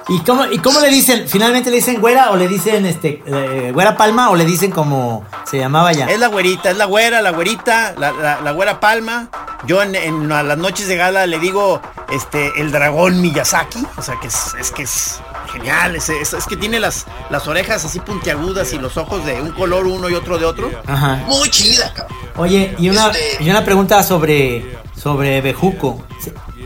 [0.08, 1.26] ¿Y cómo, ¿Y cómo le dicen?
[1.26, 5.24] ¿Finalmente le dicen güera o le dicen este eh, güera palma o le dicen como
[5.44, 6.06] se llamaba ya?
[6.06, 9.28] Es la güerita, es la güera, la güerita, la, la, la güera palma.
[9.66, 13.84] Yo en, en, a las noches de gala le digo este el dragón Miyazaki.
[13.96, 15.20] O sea que es, es que es
[15.52, 15.96] genial.
[15.96, 19.52] Es, es, es, que tiene las, las orejas así puntiagudas y los ojos de un
[19.52, 20.70] color uno y otro de otro.
[20.86, 21.16] Ajá.
[21.26, 22.16] Muy chida, cabrón.
[22.36, 26.04] Oye, y una, Este- y una pregunta sobre, sobre Bejuco.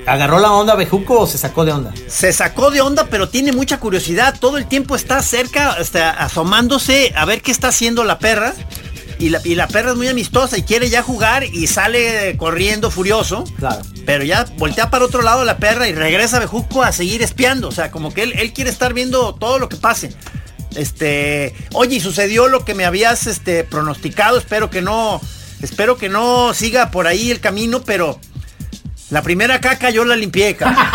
[0.06, 1.92] ¿Agarró la onda Bejuco o se sacó de onda?
[2.08, 4.34] Se sacó de onda, pero tiene mucha curiosidad.
[4.40, 8.54] Todo el tiempo está cerca, está asomándose a ver qué está haciendo la perra.
[9.20, 12.90] Y la, y la perra es muy amistosa y quiere ya jugar y sale corriendo
[12.90, 13.44] furioso.
[13.58, 13.82] Claro.
[14.06, 17.68] Pero ya voltea para otro lado la perra y regresa a Bejuco a seguir espiando.
[17.68, 20.16] O sea, como que él, él quiere estar viendo todo lo que pase.
[20.74, 24.38] Este, oye, y sucedió lo que me habías este, pronosticado.
[24.38, 25.20] Espero que no,
[25.60, 28.18] espero que no siga por ahí el camino, pero
[29.10, 30.82] la primera caca yo la limpié, cabrón.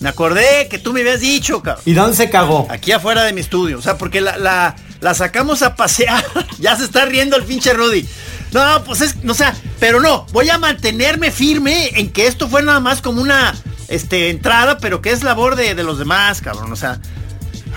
[0.00, 1.82] Me acordé que tú me habías dicho, cabrón.
[1.84, 2.68] ¿Y dónde se cagó?
[2.70, 3.78] Aquí afuera de mi estudio.
[3.78, 6.24] O sea, porque la, la, la sacamos a pasear.
[6.58, 8.06] ya se está riendo el pinche Rudy.
[8.52, 12.62] No, pues es, no, sea, pero no, voy a mantenerme firme en que esto fue
[12.62, 13.54] nada más como una
[13.88, 16.72] este, entrada, pero que es labor de, de los demás, cabrón.
[16.72, 16.98] O sea,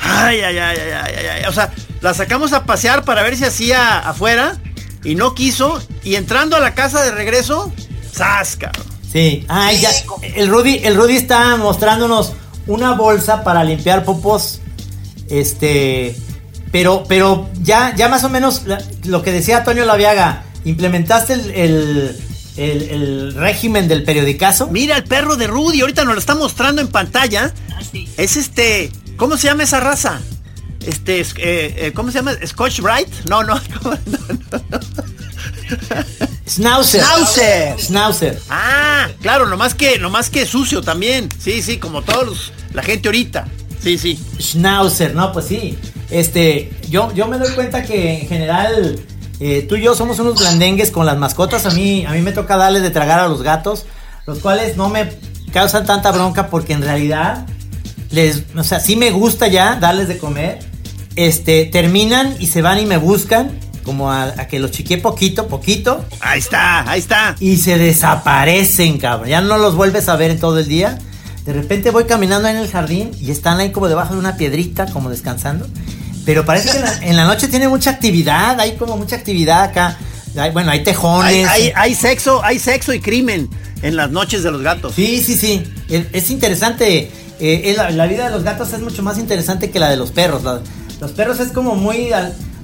[0.01, 1.43] ay, ay, ay, ay, ay, ay, ay.
[1.47, 4.57] O sea, la sacamos a pasear para ver si hacía afuera
[5.03, 5.81] y no quiso.
[6.03, 7.71] Y entrando a la casa de regreso,
[8.13, 8.85] ¡zas, cabrón!
[9.11, 9.45] Sí.
[9.49, 9.89] Ay, ya.
[10.35, 12.33] El Rudy, el Rudy está mostrándonos
[12.67, 14.61] una bolsa para limpiar popos.
[15.29, 16.15] Este.
[16.71, 18.63] Pero, pero ya, ya más o menos
[19.05, 20.43] lo que decía Antonio Laviaga.
[20.63, 22.17] ¿Implementaste el, el,
[22.57, 24.67] el- el régimen del periodicazo?
[24.67, 27.53] Mira el perro de Rudy, ahorita nos lo está mostrando en pantalla.
[28.17, 30.21] Es este, ¿cómo se llama esa raza?
[30.85, 32.33] Este, es- eh, eh, ¿cómo se llama?
[32.45, 33.07] Scotch Bright?
[33.29, 34.79] No, no, no, no.
[36.47, 37.01] Schnauzer.
[37.01, 37.79] Schnauzer.
[37.79, 38.39] Schnauzer.
[38.49, 41.29] Ah, claro, nomás que, nomás que sucio también.
[41.39, 43.47] Sí, sí, como todos los- la gente ahorita.
[43.81, 44.19] Sí, sí.
[44.39, 45.77] Schnauzer, no, pues sí.
[46.09, 48.99] Este, yo, yo me doy cuenta que en general
[49.39, 51.65] eh, tú y yo somos unos blandengues con las mascotas.
[51.65, 53.85] A mí, a mí me toca darles de tragar a los gatos,
[54.27, 55.09] los cuales no me
[55.51, 57.45] causan tanta bronca porque en realidad
[58.11, 60.59] les, o sea, sí me gusta ya darles de comer.
[61.15, 63.51] Este, terminan y se van y me buscan,
[63.83, 67.35] como a, a que los chiqué poquito, poquito, Ahí está, ahí está.
[67.39, 69.29] y se desaparecen, cabrón.
[69.29, 70.99] Ya no los vuelves a ver en todo el día.
[71.45, 74.37] De repente voy caminando ahí en el jardín y están ahí como debajo de una
[74.37, 75.67] piedrita, como descansando.
[76.25, 79.63] Pero parece que en la, en la noche tiene mucha actividad, hay como mucha actividad
[79.63, 79.97] acá.
[80.37, 81.47] Hay- bueno, hay tejones.
[81.47, 83.49] hay- hay sexo, hay sexo y crimen
[83.81, 84.93] en las noches de los gatos.
[84.95, 85.63] Sí, sí, sí.
[85.89, 87.09] Es, es interesante.
[87.39, 90.11] eh, la, la vida de los gatos es mucho más interesante que la de los
[90.11, 90.43] perros.
[90.43, 90.61] La-
[91.01, 92.11] los perros es como muy...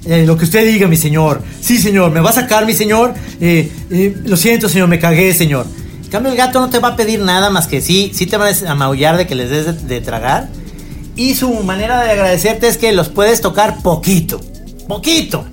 [0.06, 1.42] eh, lo que usted diga, mi señor.
[1.60, 2.12] Sí, señor.
[2.12, 3.12] ¿Me va a sacar, mi señor?
[3.40, 4.86] Eh, eh, lo siento, señor.
[4.86, 5.66] Me cagué, señor.
[6.08, 8.12] En cambio, el gato no te va a pedir nada más que sí.
[8.14, 10.48] Sí te va a maullar de que les des de, tragar.
[11.16, 14.40] Y su manera de agradecerte es que los puedes tocar poquito.
[14.88, 15.44] Poquito.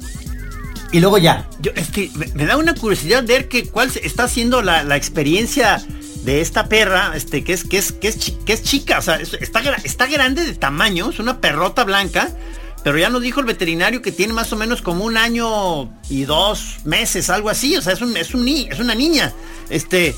[0.93, 1.49] Y luego ya.
[1.59, 5.83] Yo, es que me, da una curiosidad ver que cuál está siendo la, la experiencia
[6.23, 8.15] de esta perra, este, que es, que es, que es,
[8.45, 12.29] que es chica, o sea, es- está, está grande de tamaño, es una perrota blanca,
[12.81, 16.23] pero ya nos dijo el veterinario que tiene más o menos como un año y
[16.23, 19.33] dos meses, algo así, o sea, es, un, es, un ni- es una niña,
[19.69, 20.15] este,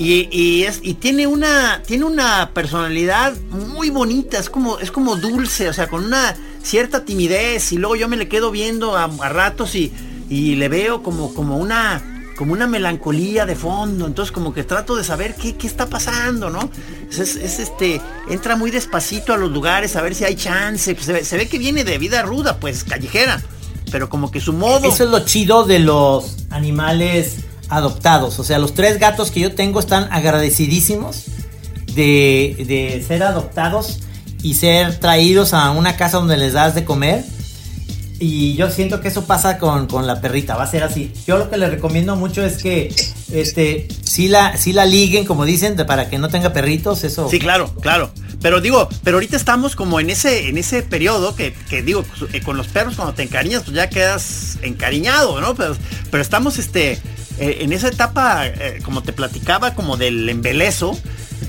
[0.00, 5.14] y, y es, y tiene una, tiene una personalidad muy bonita, es como, es como
[5.16, 9.04] dulce, o sea, con una cierta timidez, y luego yo me le quedo viendo a,
[9.04, 9.92] a ratos y,
[10.30, 14.96] y le veo como, como una, como una melancolía de fondo, entonces como que trato
[14.96, 16.70] de saber qué, qué está pasando, ¿no?
[17.10, 20.94] Es, es- es, este, entra muy despacito a los lugares a ver si hay chance,
[20.94, 23.42] pues se, se ve que viene de vida ruda, pues callejera,
[23.90, 24.88] pero como que su modo...
[24.88, 27.36] Eso es lo chido de los animales
[27.70, 28.38] adoptados.
[28.38, 31.24] O sea, los tres gatos que yo tengo están agradecidísimos
[31.94, 34.00] de, de ser adoptados
[34.42, 37.24] y ser traídos a una casa donde les das de comer.
[38.22, 41.10] Y yo siento que eso pasa con, con, la perrita, va a ser así.
[41.26, 42.94] Yo lo que le recomiendo mucho es que
[43.32, 47.30] este si la, si la liguen, como dicen, para que no tenga perritos, eso.
[47.30, 48.12] Sí, claro, claro.
[48.42, 52.04] Pero digo, pero ahorita estamos como en ese, en ese periodo que, que digo,
[52.34, 55.54] eh, con los perros cuando te encariñas, pues ya quedas encariñado, ¿no?
[55.54, 55.76] Pero,
[56.10, 56.98] pero estamos este,
[57.38, 60.98] eh, en esa etapa, eh, como te platicaba, como del embelezo.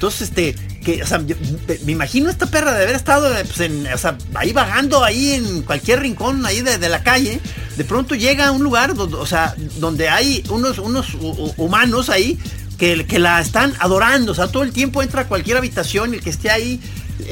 [0.01, 3.97] Entonces, este, que, o sea, me imagino esta perra de haber estado pues, en, o
[3.99, 7.39] sea, ahí vagando ahí en cualquier rincón ahí de, la calle.
[7.77, 11.09] De pronto llega a un lugar donde, o sea, donde hay unos, unos
[11.55, 12.39] humanos ahí
[12.79, 14.31] que, que, la están adorando.
[14.31, 16.81] O sea, todo el tiempo entra a cualquier habitación y el que esté ahí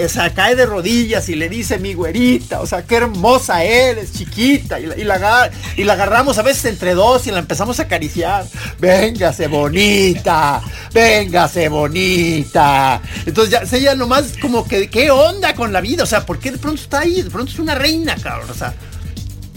[0.04, 4.14] o sea, cae de rodillas y le dice mi güerita, o sea, qué hermosa eres,
[4.14, 7.80] chiquita, y la, y la, y la agarramos a veces entre dos y la empezamos
[7.80, 8.46] a acariciar.
[8.80, 10.62] Véngase bonita,
[10.94, 13.02] véngase bonita.
[13.26, 16.04] Entonces ya, ella nomás como que, ¿qué onda con la vida?
[16.04, 17.22] O sea, ¿por qué de pronto está ahí?
[17.22, 18.74] De pronto es una reina, cabrón, o sea,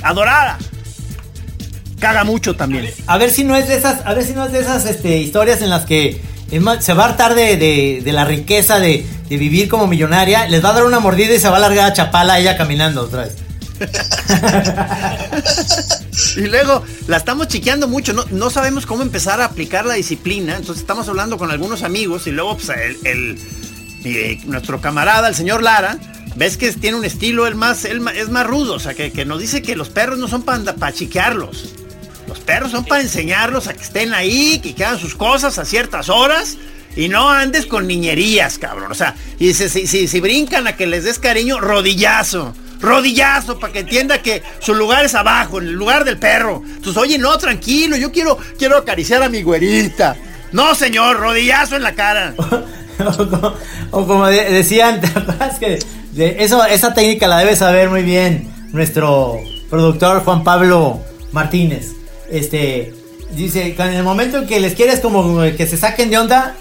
[0.02, 0.58] adorada.
[1.98, 2.90] Caga mucho también.
[3.06, 5.18] A ver si no es de esas, a ver si no es de esas este,
[5.18, 6.20] historias en las que
[6.80, 10.64] se va a hartar de, de, de la riqueza de, de, vivir como millonaria, les
[10.64, 13.24] va a dar una mordida y se va a largar a Chapala ella caminando otra
[13.24, 13.36] vez.
[16.36, 20.56] y luego la estamos chiqueando mucho, no, no, sabemos cómo empezar a aplicar la disciplina,
[20.56, 23.38] entonces estamos hablando con algunos amigos y luego pues, el, el
[24.46, 25.98] nuestro camarada, el señor Lara,
[26.36, 29.24] ves que tiene un estilo, el más, el, es más rudo, o sea, que, que,
[29.24, 31.74] nos dice que los perros no son para pa chiquearlos.
[32.28, 36.08] Los perros son para enseñarlos a que estén ahí, que hagan sus cosas a ciertas
[36.08, 36.56] horas
[36.96, 38.90] y no andes con niñerías, cabrón.
[38.90, 42.55] O sea, y si, si, si brincan a que les des cariño, rodillazo.
[42.81, 46.62] Rodillazo para que entienda que su lugar es abajo, en el lugar del perro.
[46.66, 50.16] Entonces, oye, no, tranquilo, yo quiero, quiero acariciar a mi güerita.
[50.50, 52.35] No, señor, rodillazo en la cara.
[53.90, 55.00] o, como decían,
[55.61, 55.78] que
[56.16, 59.38] eso, esa técnica la debe saber muy bien nuestro
[59.70, 61.00] productor Juan Pablo
[61.31, 61.92] Martínez
[62.33, 62.94] este,
[63.37, 66.57] dice, en el momento en que les quieres como que se saquen de onda,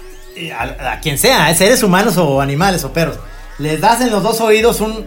[0.56, 1.54] a, a quien sea, ¿eh?
[1.54, 3.18] seres humanos o animales o perros,
[3.58, 5.06] les das en los dos oídos un,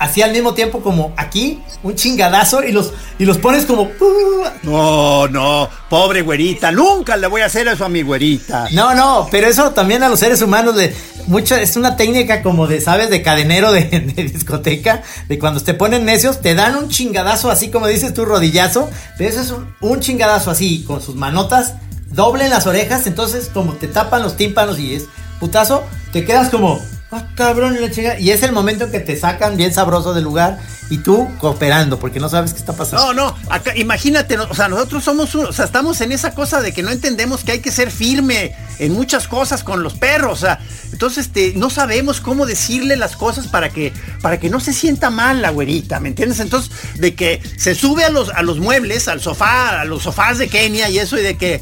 [0.00, 3.82] así al mismo tiempo como aquí, un chingadazo y los, y los pones como...
[3.82, 4.44] Uh".
[4.62, 8.68] No, no, pobre güerita, nunca le voy a hacer eso a mi güerita.
[8.72, 10.94] No, no, pero eso también a los seres humanos le...
[11.26, 13.10] Mucho, es una técnica como de, ¿sabes?
[13.10, 17.70] De cadenero de, de discoteca, de cuando te ponen necios, te dan un chingadazo así
[17.70, 21.74] como dices tú, rodillazo, pero eso es un, un chingadazo así, con sus manotas,
[22.10, 25.06] doblen las orejas, entonces como te tapan los tímpanos y es
[25.38, 26.80] putazo, te quedas como...
[27.12, 28.20] Ah, cabrón, la.
[28.20, 31.98] Y es el momento en que te sacan bien sabroso del lugar y tú cooperando,
[31.98, 33.12] porque no sabes qué está pasando.
[33.12, 36.72] No, no, acá, imagínate, o sea, nosotros somos, o sea, estamos en esa cosa de
[36.72, 40.40] que no entendemos que hay que ser firme en muchas cosas con los perros, o
[40.40, 40.60] sea,
[40.92, 43.92] entonces este, no sabemos cómo decirle las cosas para que,
[44.22, 46.38] para que no se sienta mal la güerita, ¿me entiendes?
[46.38, 50.38] Entonces, de que se sube a los, a los muebles, al sofá, a los sofás
[50.38, 51.60] de Kenia y eso, y de que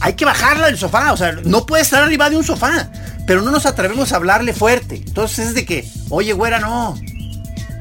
[0.00, 2.90] hay que bajarla del sofá, o sea, no puede estar arriba de un sofá
[3.30, 4.96] pero no nos atrevemos a hablarle fuerte.
[4.96, 6.98] Entonces es de que, oye, güera, no.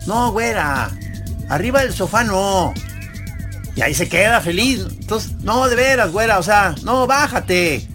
[0.05, 0.91] No, güera.
[1.49, 2.71] Arriba del sofá no.
[3.75, 4.81] Y ahí se queda feliz.
[4.99, 7.87] Entonces, no, de veras, güera, o sea, no, bájate.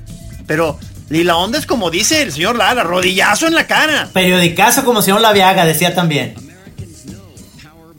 [0.49, 4.11] Pero, y la onda es como dice el señor Lara, rodillazo en la cara.
[4.13, 6.35] Periodicazo como señor Laviaga decía también.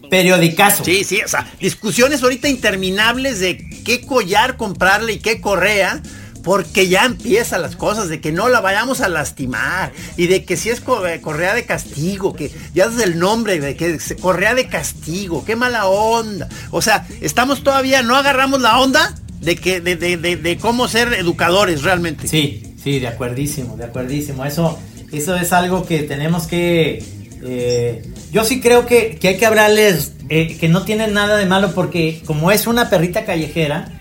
[0.10, 0.84] Periodicazo.
[0.84, 6.02] Sí, sí, o sea, discusiones ahorita interminables de qué collar comprarle y qué correa
[6.44, 10.58] porque ya empiezan las cosas de que no la vayamos a lastimar y de que
[10.58, 14.68] si es eh, correa de castigo, que ya es el nombre de que correa de
[14.68, 16.48] castigo, qué mala onda.
[16.70, 21.14] O sea, estamos todavía, no agarramos la onda de que de, de, de, cómo ser
[21.14, 22.28] educadores realmente.
[22.28, 24.46] Sí, sí, de acuerdísimo, de acuerdísimo.
[24.46, 24.78] Eso,
[25.12, 27.04] eso es algo que tenemos que.
[27.48, 31.74] Eh, yo sí creo que, hay que hablarles eh, que no tienen nada de malo
[31.74, 33.96] porque como es una perrita callejera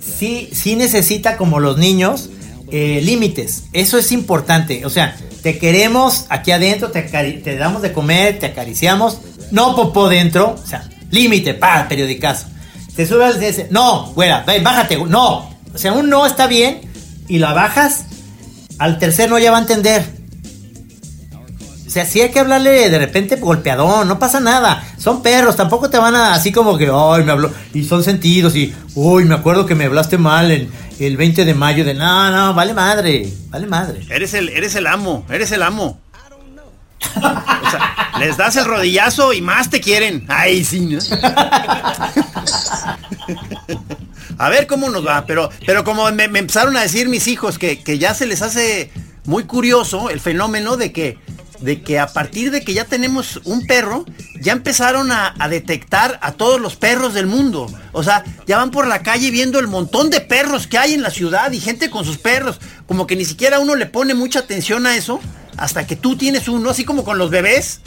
[0.00, 2.30] sí, sí necesita, como los niños,
[2.70, 3.64] eh, límites.
[3.72, 4.84] Eso es importante.
[4.84, 9.20] O sea, te queremos aquí adentro, te, damos de comer, te acariciamos.
[9.50, 10.56] No popó dentro.
[10.62, 12.48] O sea, límite, pa, periodicazo.
[12.94, 14.96] Te subes y dices, no, güera, ven, bájate.
[14.96, 15.50] No.
[15.74, 16.80] O sea, un no está bien
[17.28, 18.06] y la bajas.
[18.78, 20.04] Al tercer no ya va a entender.
[21.86, 24.82] O sea, sí hay que hablarle de repente golpeadón, no pasa nada.
[24.98, 27.52] Son perros, tampoco te van a así como que, ay, me habló.
[27.72, 30.68] Y son sentidos y, uy, me acuerdo que me hablaste mal en
[30.98, 34.04] el 20 de mayo de, no, no, vale madre, vale madre.
[34.10, 36.00] Eres el, eres el amo, eres el amo.
[37.16, 40.24] O sea, les das el rodillazo y más te quieren.
[40.28, 40.98] Ay, sí, ¿no?
[44.38, 47.58] A ver cómo nos va, pero, pero como me, me empezaron a decir mis hijos
[47.58, 48.90] que, que ya se les hace
[49.24, 51.18] muy curioso el fenómeno de que
[51.60, 54.04] de que a partir de que ya tenemos un perro,
[54.40, 57.66] ya empezaron a, a, detectar a todos los perros del mundo.
[57.92, 61.02] O sea, ya van por la calle viendo el montón de perros que hay en
[61.02, 62.60] la ciudad y gente con sus perros.
[62.86, 65.20] Como que ni siquiera uno le pone mucha atención a eso
[65.56, 67.80] hasta que tú tienes uno, así como con los bebés.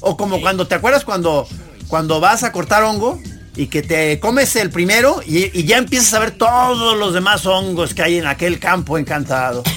[0.00, 1.48] O como cuando, ¿te acuerdas cuando,
[1.88, 3.20] cuando vas a cortar hongo?
[3.56, 7.44] y que te comes el primero y, y, ya empiezas a ver todos los demás
[7.44, 9.64] hongos que hay en aquel campo encantado.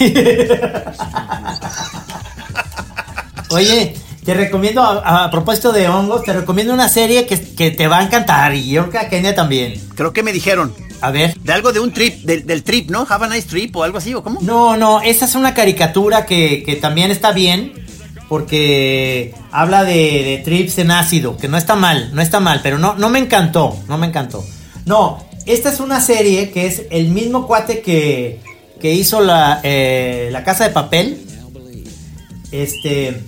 [3.52, 3.94] Oye,
[4.24, 8.00] te recomiendo, a, a, propósito de hongos, te recomiendo una serie que, que, te va
[8.00, 9.74] a encantar y yo creo que a Kenia también.
[9.96, 10.74] Creo que me dijeron.
[11.02, 11.36] A ver.
[11.40, 13.08] De algo de un trip, de, del trip, ¿no?
[13.10, 14.40] Have a nice trip o algo así, ¿o cómo?
[14.42, 17.74] No, no, esa es una caricatura que, que también está bien
[18.30, 19.94] porque habla de,
[20.24, 23.20] de, trips en ácido, que no está mal, no está mal, pero no, no me
[23.20, 24.42] encantó, no me encantó.
[24.86, 28.40] No, esta es una serie que es el mismo cuate que,
[28.80, 31.26] que hizo la, eh, la Casa de Papel.
[32.52, 33.22] Este,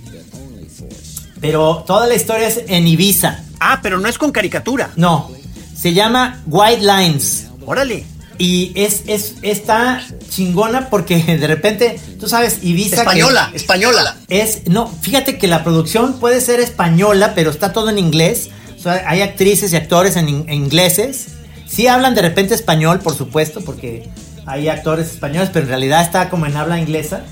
[1.44, 3.44] pero toda la historia es en Ibiza.
[3.60, 4.92] Ah, pero no es con caricatura.
[4.96, 5.30] No,
[5.76, 7.48] se llama White Lines.
[7.66, 8.06] Órale.
[8.38, 12.96] Y es, es, está chingona porque de repente, tú sabes, Ibiza.
[12.96, 14.16] Española, que española.
[14.28, 18.48] Es, no, fíjate que la producción puede ser española, pero está todo en inglés.
[18.78, 21.26] O sea, hay actrices y actores en, en ingleses.
[21.66, 24.08] Sí hablan de repente español, por supuesto, porque
[24.46, 27.26] hay actores españoles, pero en realidad está como en habla inglesa.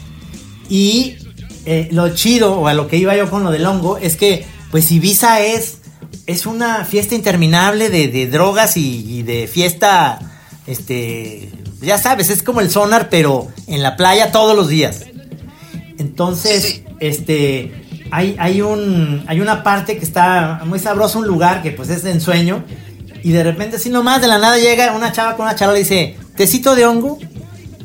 [0.69, 1.17] Y
[1.67, 4.47] eh, lo chido, o a lo que iba yo con lo del hongo, es que,
[4.71, 5.79] pues Ibiza es,
[6.27, 10.19] es una fiesta interminable de, de drogas y, y de fiesta
[10.67, 11.51] este,
[11.81, 15.05] ya sabes, es como el sonar, pero en la playa todos los días.
[15.99, 21.73] Entonces, este, hay, hay, un, hay una parte que está muy sabroso, un lugar que
[21.73, 22.65] pues es de ensueño,
[23.23, 25.83] y de repente así nomás de la nada llega una chava con una charola y
[25.83, 27.19] dice, ¿tecito de hongo?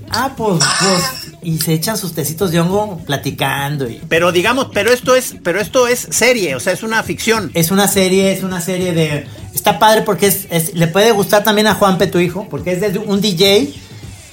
[0.10, 3.90] Ah, pues, pues, y se echan sus tecitos de hongo platicando.
[3.90, 4.02] Y...
[4.10, 7.52] Pero digamos, pero esto es, pero esto es serie, o sea, es una ficción.
[7.54, 9.26] Es una serie, es una serie de,
[9.56, 12.82] está padre porque es, es, le puede gustar también a Juanpe, tu hijo, porque es
[12.82, 13.74] de un DJ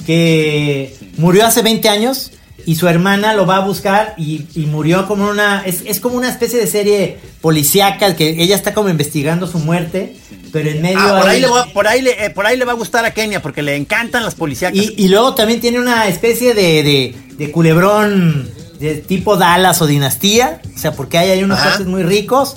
[0.05, 2.33] que murió hace 20 años
[2.67, 6.17] y su hermana lo va a buscar y, y murió como una, es, es, como
[6.17, 10.17] una especie de serie policíaca que ella está como investigando su muerte,
[10.53, 10.99] pero en medio...
[11.01, 13.05] Ah, por, ahí le va, por, ahí le, eh, por ahí le va a gustar
[13.05, 14.79] a Kenia porque le encantan las policíacas.
[14.79, 19.87] Y, y luego también tiene una especie de, de, de culebrón de tipo Dallas o
[19.87, 22.57] Dinastía, o sea, porque hay, hay unos cortes muy ricos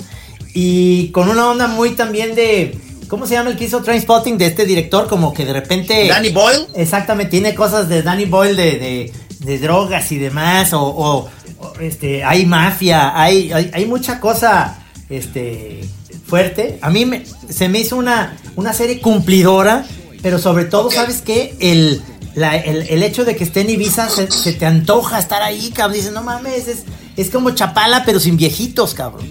[0.54, 2.78] y con una onda muy también de
[3.08, 5.08] ¿Cómo se llama el que hizo Trainspotting de este director?
[5.08, 6.08] Como que de repente.
[6.08, 6.66] Danny Boyle.
[6.74, 10.72] Exactamente, tiene cosas de Danny Boyle de, de, de drogas y demás.
[10.72, 11.28] O, o,
[11.58, 14.78] o, este, hay mafia, hay, hay, hay, mucha cosa
[15.08, 15.80] este,
[16.26, 16.78] fuerte.
[16.82, 19.84] A mí me, se me hizo una, una serie cumplidora,
[20.22, 20.98] pero sobre todo, okay.
[20.98, 21.56] ¿sabes qué?
[21.60, 22.02] El,
[22.34, 25.70] la, el, el, hecho de que esté en Ibiza se, se, te antoja estar ahí,
[25.70, 25.96] cabrón.
[25.96, 26.84] Dices, no mames, es,
[27.16, 29.26] es como Chapala, pero sin viejitos, cabrón.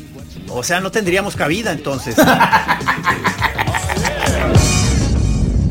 [0.49, 2.15] O sea, no tendríamos cabida entonces.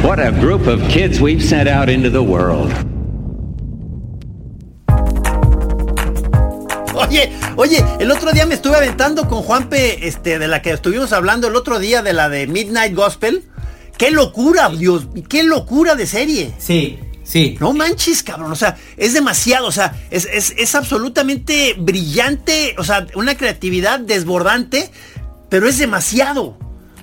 [0.02, 2.72] What a group of kids we've sent out into the world.
[7.08, 11.12] Oye, oye, el otro día me estuve aventando con Juanpe, este, de la que estuvimos
[11.12, 13.44] hablando el otro día, de la de Midnight Gospel.
[13.96, 15.06] ¡Qué locura, Dios!
[15.28, 16.52] ¡Qué locura de serie!
[16.58, 17.56] Sí, sí.
[17.60, 18.50] No manches, cabrón.
[18.50, 19.68] O sea, es demasiado.
[19.68, 22.74] O sea, es, es, es absolutamente brillante.
[22.76, 24.90] O sea, una creatividad desbordante,
[25.48, 26.58] pero es demasiado.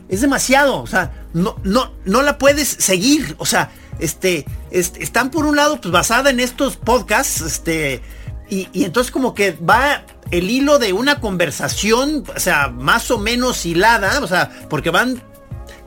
[0.09, 0.81] Es demasiado.
[0.81, 3.35] O sea, no, no, no la puedes seguir.
[3.37, 8.01] O sea, este, este, están por un lado, pues basada en estos podcasts, este,
[8.49, 13.65] y, entonces como que va el hilo de una conversación, o sea, más o menos
[13.65, 15.21] hilada, o sea, porque van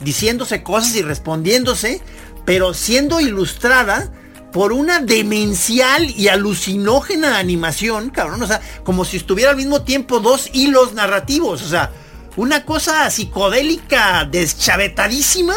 [0.00, 2.00] diciéndose cosas y respondiéndose,
[2.44, 4.12] pero siendo ilustrada
[4.52, 10.20] por una demencial y alucinógena animación, cabrón, o sea, como si estuviera al mismo tiempo
[10.20, 11.90] dos hilos narrativos, o sea,
[12.36, 15.54] una cosa psicodélica deschavetadísima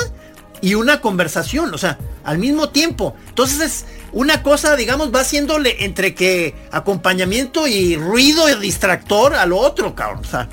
[0.61, 3.15] y una conversación, o sea, al mismo tiempo.
[3.29, 9.45] Entonces es una cosa, digamos, va haciéndole entre que acompañamiento y ruido y distractor a
[9.45, 10.23] lo otro, cabrón.
[10.25, 10.49] O sea,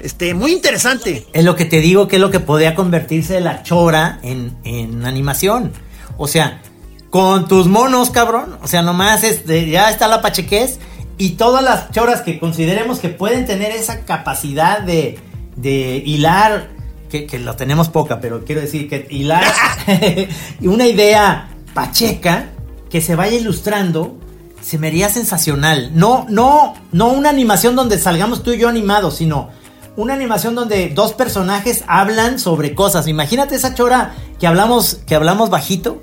[0.00, 1.26] este, muy interesante.
[1.32, 5.04] Es lo que te digo que es lo que podría convertirse la chora en, en
[5.04, 5.72] animación.
[6.16, 6.62] O sea,
[7.10, 8.56] con tus monos, cabrón.
[8.62, 10.78] O sea, nomás este, ya está la pachequez.
[11.18, 15.18] Y todas las choras que consideremos que pueden tener esa capacidad de,
[15.56, 16.70] de hilar,
[17.10, 19.44] que, que, lo tenemos poca, pero quiero decir que hilar
[20.62, 22.52] una idea pacheca
[22.90, 24.16] que se vaya ilustrando,
[24.60, 25.90] se me haría sensacional.
[25.94, 29.48] No, no, no una animación donde salgamos tú y yo animados, sino
[29.96, 33.06] una animación donde dos personajes hablan sobre cosas.
[33.08, 36.02] Imagínate esa chora que hablamos, que hablamos bajito,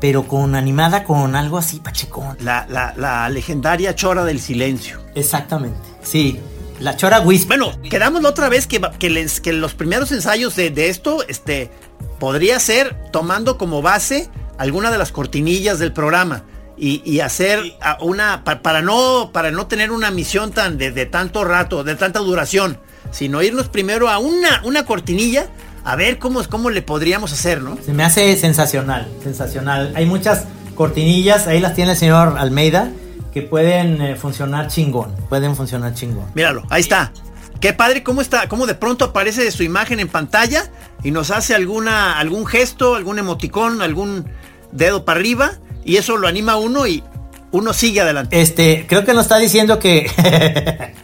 [0.00, 2.36] pero con animada con algo así pachecón.
[2.40, 5.00] La, la, la legendaria chora del silencio.
[5.14, 6.38] Exactamente, sí.
[6.80, 7.58] La Chora Whisper.
[7.58, 11.24] Bueno, quedamos la otra vez que, que, les- que los primeros ensayos de, de esto,
[11.28, 11.70] este,
[12.18, 16.42] podría ser tomando como base alguna de las cortinillas del programa
[16.76, 20.90] y, y hacer a- una, pa- para no, para no tener una misión tan de,
[20.90, 22.78] de tanto rato, de tanta duración,
[23.10, 25.46] sino irnos primero a una, una cortinilla
[25.84, 27.76] a ver cómo, cómo le podríamos hacer, ¿no?
[27.84, 29.92] Se me hace sensacional, sensacional.
[29.94, 30.44] Hay muchas
[30.74, 32.90] cortinillas, ahí las tiene el señor Almeida,
[33.32, 36.26] que pueden eh, funcionar chingón, pueden funcionar chingón.
[36.34, 37.12] Míralo, ahí está.
[37.60, 40.64] Qué padre cómo está, cómo de pronto aparece su imagen en pantalla
[41.04, 44.26] y nos hace alguna, algún gesto, algún emoticón, algún
[44.72, 45.52] dedo para arriba
[45.84, 47.04] y eso lo anima a uno y
[47.52, 48.40] uno sigue adelante.
[48.40, 50.10] Este, creo que nos está diciendo que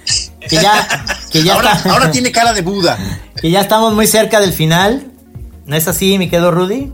[0.48, 2.98] que ya que ya ahora, está- ahora tiene cara de Buda.
[3.40, 5.06] que ya estamos muy cerca del final.
[5.66, 6.92] ¿No es así, mi querido Rudy?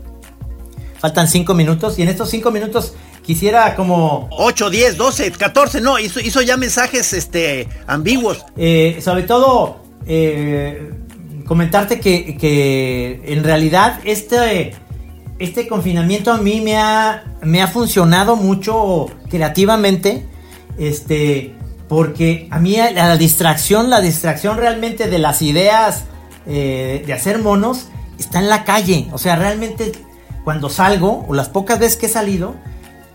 [0.99, 2.93] Faltan cinco minutos y en estos cinco minutos
[3.23, 8.45] quisiera como 8, 10, 12, 14, no, hizo, hizo ya mensajes este, ambiguos.
[8.55, 10.91] Eh, sobre todo, eh,
[11.47, 14.73] comentarte que, que en realidad este,
[15.39, 20.25] este confinamiento a mí me ha, me ha funcionado mucho creativamente.
[20.77, 21.55] Este,
[21.87, 26.03] porque a mí la, distracción, la distracción realmente de las ideas
[26.45, 27.87] eh, de hacer monos
[28.19, 29.07] está en la calle.
[29.13, 29.93] O sea, realmente
[30.43, 32.55] cuando salgo, o las pocas veces que he salido,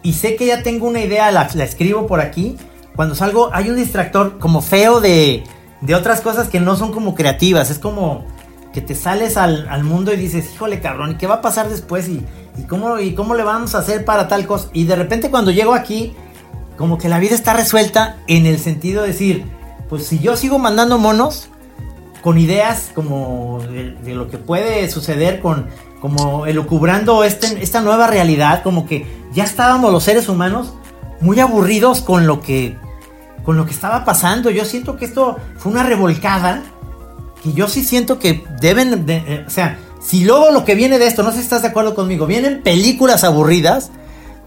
[0.03, 2.57] y sé que ya tengo una idea, la, la escribo por aquí.
[2.97, 5.45] Cuando salgo hay un distractor como feo de,
[5.83, 7.71] de otras cosas que no son como creativas.
[7.71, 8.25] Es como
[8.73, 11.69] que te sales al, al mundo y dices, híjole cabrón, ¿y qué va a pasar
[11.69, 12.09] después?
[12.09, 12.25] ¿Y,
[12.57, 14.69] y, cómo, ¿Y cómo le vamos a hacer para tal cosa?
[14.73, 16.15] Y de repente cuando llego aquí,
[16.79, 19.45] como que la vida está resuelta en el sentido de decir,
[19.89, 21.49] pues si yo sigo mandando monos,
[22.23, 25.67] con ideas como de, de lo que puede suceder con
[26.01, 30.75] como elucubrando este, esta nueva realidad, como que ya estábamos los seres humanos
[31.21, 32.77] muy aburridos con lo que
[33.45, 34.51] con lo que estaba pasando.
[34.51, 36.63] Yo siento que esto fue una revolcada
[37.43, 40.99] que yo sí siento que deben de, eh, o sea, si luego lo que viene
[40.99, 43.91] de esto, no sé si estás de acuerdo conmigo, vienen películas aburridas,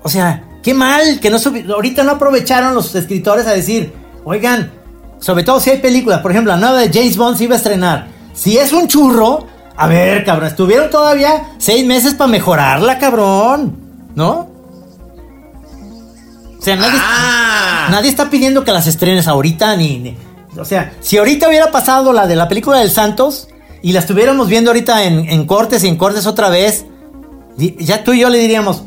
[0.03, 1.37] o sea, qué mal que no
[1.73, 3.93] ahorita no aprovecharon los escritores a decir,
[4.23, 4.71] "Oigan,
[5.19, 7.57] sobre todo si hay películas, por ejemplo, la nueva de James Bond se iba a
[7.57, 8.07] estrenar.
[8.33, 13.75] Si es un churro, a ver, cabrón, estuvieron todavía seis meses para mejorarla, cabrón.
[14.15, 14.49] ¿No?
[16.57, 17.64] O sea, nadie, Ah.
[17.89, 20.17] Nadie está pidiendo que las estrenes ahorita, ni, ni-
[20.57, 23.47] O sea, si ahorita hubiera pasado la de la película del Santos
[23.81, 26.86] y la estuviéramos viendo ahorita en, en cortes y en cortes otra vez,
[27.57, 28.83] ya tú y yo le diríamos,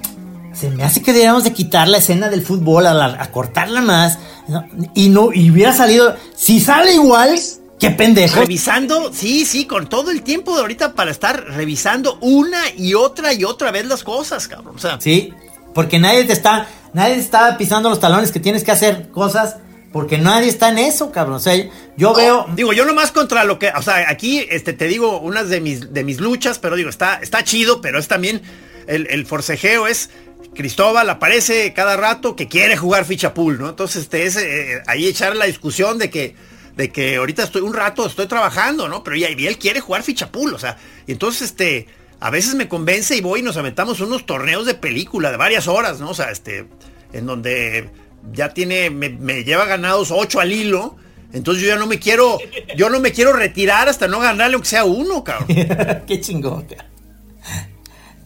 [0.53, 3.81] se me hace que deberíamos de quitar la escena del fútbol, a, la- a cortarla
[3.81, 4.19] más,
[4.49, 4.65] ¿no?
[4.95, 7.39] y no, y hubiera salido, si sale igual,
[7.79, 8.41] qué pendejo.
[8.41, 13.33] Revisando, sí, sí, con todo el tiempo de ahorita para estar revisando una y otra
[13.33, 14.75] y otra vez las cosas, cabrón.
[14.77, 15.33] O sea, Sí,
[15.75, 19.57] porque nadie te está, nadie está pisando los talones que tienes que hacer cosas,
[19.93, 21.37] porque nadie está en eso, cabrón.
[21.37, 21.55] O sea,
[21.97, 25.49] yo veo, Digo, yo nomás contra lo que, o sea, aquí este, te digo unas
[25.49, 28.43] de mis, de mis luchas, pero digo, está, está chido, pero es también
[28.87, 30.11] el, el forcejeo es
[30.55, 33.69] Cristóbal aparece cada rato que quiere jugar ficha pool, ¿no?
[33.69, 36.35] Entonces, este, es eh, ahí echar la discusión de que,
[36.77, 39.05] de que ahorita estoy un rato, estoy trabajando, ¿no?
[39.05, 40.77] Pero ya, y él quiere jugar ficha pool, o sea,
[41.07, 41.87] y entonces, este,
[42.21, 45.69] a veces me convence y voy y nos aventamos unos torneos de película de varias
[45.69, 46.11] horas, ¿no?
[46.11, 46.67] O sea, este,
[47.13, 47.91] en donde
[48.33, 50.97] ya tiene, me, lleva ganados ocho al hilo.
[51.33, 52.39] Entonces yo ya no me quiero,
[52.77, 55.49] yo no me quiero retirar hasta no ganarle aunque sea uno, cabrón.
[56.07, 56.67] qué chingón.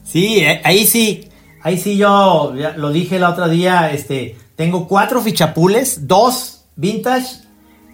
[0.05, 1.28] Sí, eh, ahí sí,
[1.62, 7.43] ahí sí yo lo dije el otro día, este, tengo cuatro fichapules, dos vintage,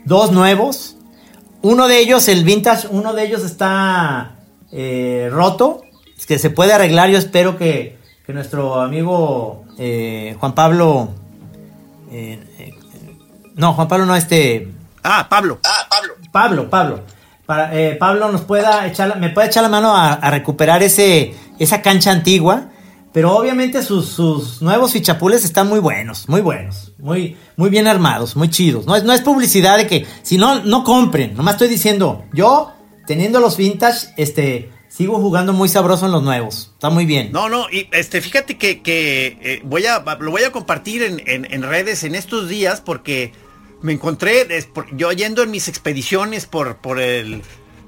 [0.04, 0.96] dos nuevos.
[1.62, 4.36] Uno de ellos, el vintage, uno de ellos está
[4.70, 5.82] eh, roto,
[6.26, 7.10] que se puede arreglar.
[7.10, 11.10] Yo espero que, que nuestro amigo eh, Juan Pablo,
[12.10, 12.74] eh, eh,
[13.54, 14.68] no, Juan Pablo no, este,
[15.02, 15.58] Ah, Pablo.
[16.32, 17.00] Pablo, Pablo.
[17.46, 20.82] Para, eh, Pablo nos pueda echar, la- me puede echar la mano a, a recuperar
[20.82, 22.68] ese, esa cancha antigua.
[23.10, 28.36] Pero obviamente sus, sus nuevos fichapules están muy buenos, muy buenos, muy, muy bien armados,
[28.36, 28.86] muy chidos.
[28.86, 31.34] No es, no es publicidad de que, si no, no compren.
[31.34, 32.70] Nomás estoy diciendo, yo,
[33.06, 36.72] teniendo los vintage, este, sigo jugando muy sabroso en los nuevos.
[36.74, 37.30] Está muy bien.
[37.30, 41.22] No, no, y este, fíjate que, que, eh, voy a, lo voy a compartir en,
[41.24, 43.32] en- redes en estos días porque
[43.80, 47.42] me encontré, es yo yendo en mis expediciones por, por el,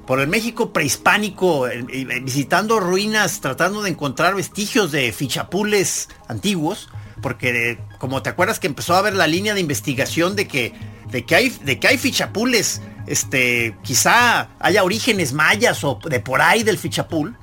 [0.07, 1.83] por el México prehispánico, eh,
[2.23, 6.91] visitando ruinas, tratando de encontrar vestigios de fichapules antiguos,
[7.23, 10.75] porque eh, como te acuerdas que empezó a haber la línea de investigación de que,
[11.11, 16.41] de que hay, de que hay fichapules, este, quizá haya orígenes mayas o de por
[16.41, 17.37] ahí del fichapul.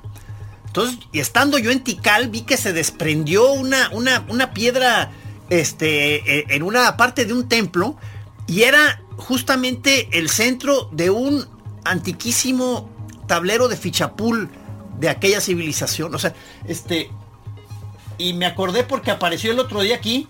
[0.66, 5.10] Entonces, estando yo en Tikal, vi que se desprendió una, una, una piedra
[5.50, 7.96] este, eh, en una parte de un templo
[8.46, 11.46] y era justamente el centro de un
[11.84, 12.88] antiquísimo
[13.26, 14.50] tablero de fichapul
[14.98, 16.14] de aquella civilización.
[16.14, 16.34] O sea,
[16.66, 17.10] este.
[18.16, 20.26] Y me acordé porque apareció el otro día aquí.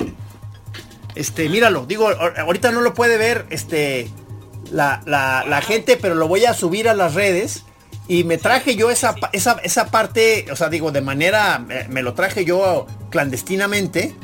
[1.14, 1.86] Este, míralo.
[1.86, 4.10] Digo, ahorita no lo puede ver este,
[4.70, 7.64] la, la gente, pero lo voy a subir a las redes.
[8.08, 12.14] Y me traje yo esa, esa, esa parte, o sea, digo, de manera, me, lo
[12.14, 14.14] traje yo clandestinamente,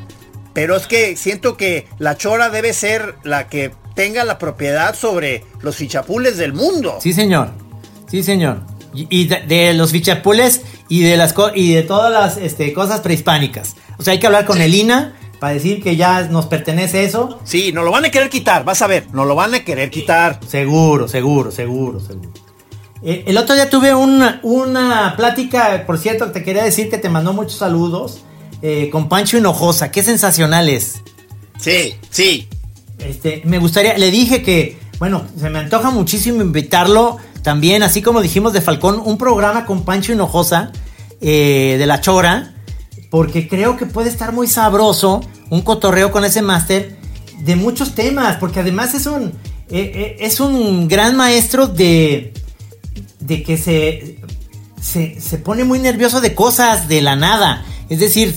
[0.55, 5.45] pero es que siento que la chora debe ser la que tenga la propiedad sobre
[5.61, 6.97] los fichapules del mundo.
[7.03, 7.51] Sí, señor.
[8.11, 8.63] Sí, señor.
[8.95, 13.75] Y, de, los fichapules y de las y de todas las este, cosas prehispánicas.
[13.99, 17.41] O sea, hay que hablar con el INA para decir que ya nos pertenece eso.
[17.45, 19.91] Sí, nos lo van a querer quitar, vas a ver, nos lo van a querer
[19.91, 20.41] quitar.
[20.47, 22.31] Seguro, seguro, seguro, seguro.
[23.03, 27.11] Eh, el otro día tuve una, una plática, por cierto, te quería decir que te
[27.11, 28.23] mandó muchos saludos
[28.63, 29.91] eh, con Pancho Hinojosa.
[29.91, 31.03] Qué sensacional es.
[31.59, 32.49] Sí, sí.
[32.99, 38.23] Este, me gustaría, le dije que, bueno, se me antoja muchísimo invitarlo también, así como
[38.23, 40.73] dijimos de Falcón, un programa con Pancho Hinojosa
[41.21, 42.54] eh, de La Chora,
[43.15, 46.97] porque creo que puede estar muy sabroso un cotorreo con ese máster
[47.45, 49.33] de muchos temas, porque además es un,
[49.69, 52.35] es un gran maestro de
[53.21, 54.19] de que se,
[54.83, 57.65] se, pone muy nervioso de cosas de la nada.
[57.89, 58.35] Es decir,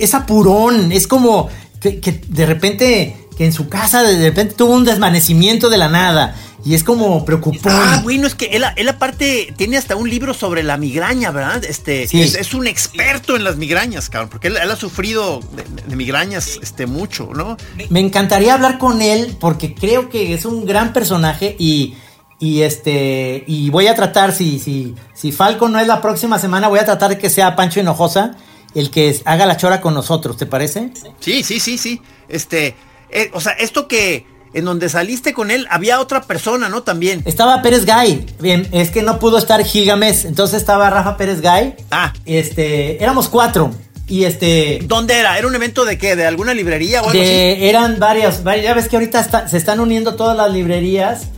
[0.00, 4.84] es, apurón, es como que, de repente, que en su casa de repente tuvo un
[4.84, 6.34] desvanecimiento de la nada.
[6.64, 7.68] Y es como preocupante.
[7.70, 11.62] Ah, bueno, es que él, él, aparte tiene hasta un libro sobre la migraña, ¿verdad?
[11.64, 15.40] Este, es, un experto en las migrañas, cabrón, porque él, ha sufrido
[15.86, 17.56] de, migrañas este, mucho, ¿no?
[17.90, 21.94] Me encantaría hablar con él porque creo que es un gran personaje y
[22.38, 23.44] y este.
[23.46, 26.84] Y voy a tratar, si, si, si Falco no es la próxima semana, voy a
[26.84, 28.36] tratar de que sea Pancho Hinojosa
[28.74, 30.90] el que haga la chora con nosotros, ¿te parece?
[31.20, 32.02] Sí, sí, sí, sí.
[32.28, 32.74] Este.
[33.10, 34.26] Eh, o sea, esto que.
[34.54, 36.82] En donde saliste con él, había otra persona, ¿no?
[36.82, 37.22] También.
[37.24, 38.24] Estaba Pérez Gay.
[38.40, 40.24] Bien, es que no pudo estar Gilgamesh.
[40.24, 41.74] Entonces estaba Rafa Pérez Gay.
[41.90, 42.12] Ah.
[42.24, 43.02] Este.
[43.02, 43.72] Éramos cuatro.
[44.06, 44.80] Y este.
[44.84, 45.36] ¿Dónde era?
[45.38, 46.16] ¿Era un evento de qué?
[46.16, 47.30] ¿De alguna librería o algo así?
[47.30, 48.64] Eran varias, varias.
[48.64, 51.28] Ya ves que ahorita se están uniendo todas las librerías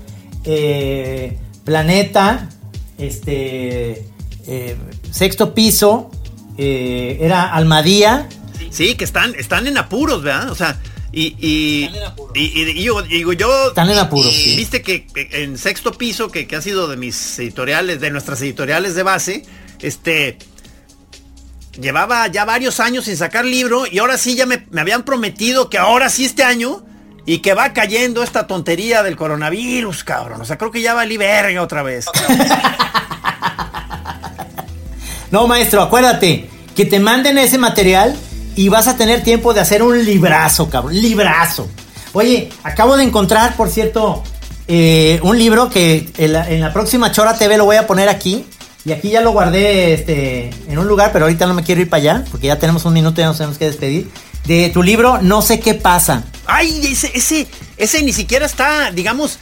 [0.46, 2.48] eh, Planeta,
[2.98, 4.06] este,
[4.46, 4.76] eh,
[5.10, 6.10] Sexto Piso,
[6.56, 8.28] eh, era Almadía.
[8.70, 10.50] Sí, que están, están en apuros, ¿verdad?
[10.50, 10.78] O sea,
[11.12, 11.90] y, y,
[12.34, 13.68] y, yo, digo, yo...
[13.68, 14.56] Están en apuros, sí.
[14.56, 18.94] Viste que, en Sexto Piso, que, que ha sido de mis editoriales, de nuestras editoriales
[18.94, 19.42] de base,
[19.80, 20.38] este
[21.80, 25.68] llevaba ya varios años sin sacar libro y ahora sí ya me, me, habían prometido
[25.68, 26.82] que ahora sí este año
[27.26, 30.40] y que va cayendo esta tontería del coronavirus, cabrón.
[30.40, 32.06] O sea, creo que ya valí verga otra vez.
[35.30, 38.16] no, maestro, acuérdate que te manden ese material
[38.56, 40.94] y vas a tener tiempo de hacer un librazo, cabrón.
[40.94, 41.68] Librazo.
[42.14, 44.24] Oye, acabo de encontrar, por cierto,
[44.66, 48.46] eh, un libro que en la, próxima Chora TV lo voy a poner aquí.
[48.84, 51.90] Y aquí ya lo guardé este, en un lugar, pero ahorita no me quiero ir
[51.90, 54.08] para allá, porque ya tenemos un minuto y nos tenemos que despedir
[54.46, 56.24] de tu libro No sé qué pasa.
[56.46, 59.40] Ay, ese, ese, ese ni siquiera está, digamos,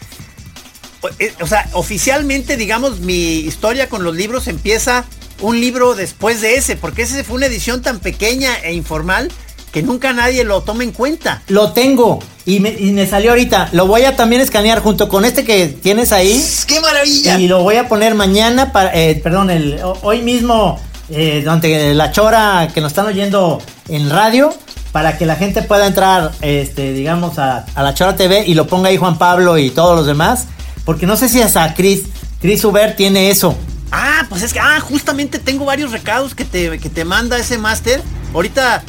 [1.19, 5.05] eh, o sea, oficialmente, digamos, mi historia con los libros empieza
[5.41, 9.30] un libro después de ese, porque ese fue una edición tan pequeña e informal
[9.72, 11.43] que nunca nadie lo toma en cuenta.
[11.49, 13.70] Lo tengo y me, salió ahorita.
[13.72, 16.45] Lo voy a también escanear junto con este que tienes ahí.
[16.66, 17.41] ¡Qué maravilla!
[17.41, 20.78] Y lo voy a poner mañana, para, eh, perdón, el, hoy mismo,
[21.11, 24.55] eh, durante la chora que nos están oyendo en radio
[24.95, 28.91] para que la gente pueda entrar, este, digamos, a, la Chora TV y lo ponga
[28.91, 30.47] ahí Juan Pablo y todos los demás.
[30.85, 32.05] Porque no sé si hasta Chris,
[32.41, 33.57] Chris Uber tiene eso.
[33.97, 37.59] Ah, pues es que, ah, justamente tengo varios recados que te, que te manda ese
[37.59, 38.03] máster.
[38.34, 38.82] Ahorita,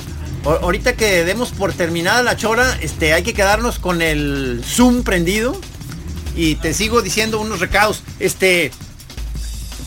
[0.44, 5.62] ahorita que demos por terminada la chora, este, hay que quedarnos con el Zoom prendido.
[6.36, 8.02] Y te sigo diciendo unos recados.
[8.20, 8.72] Este,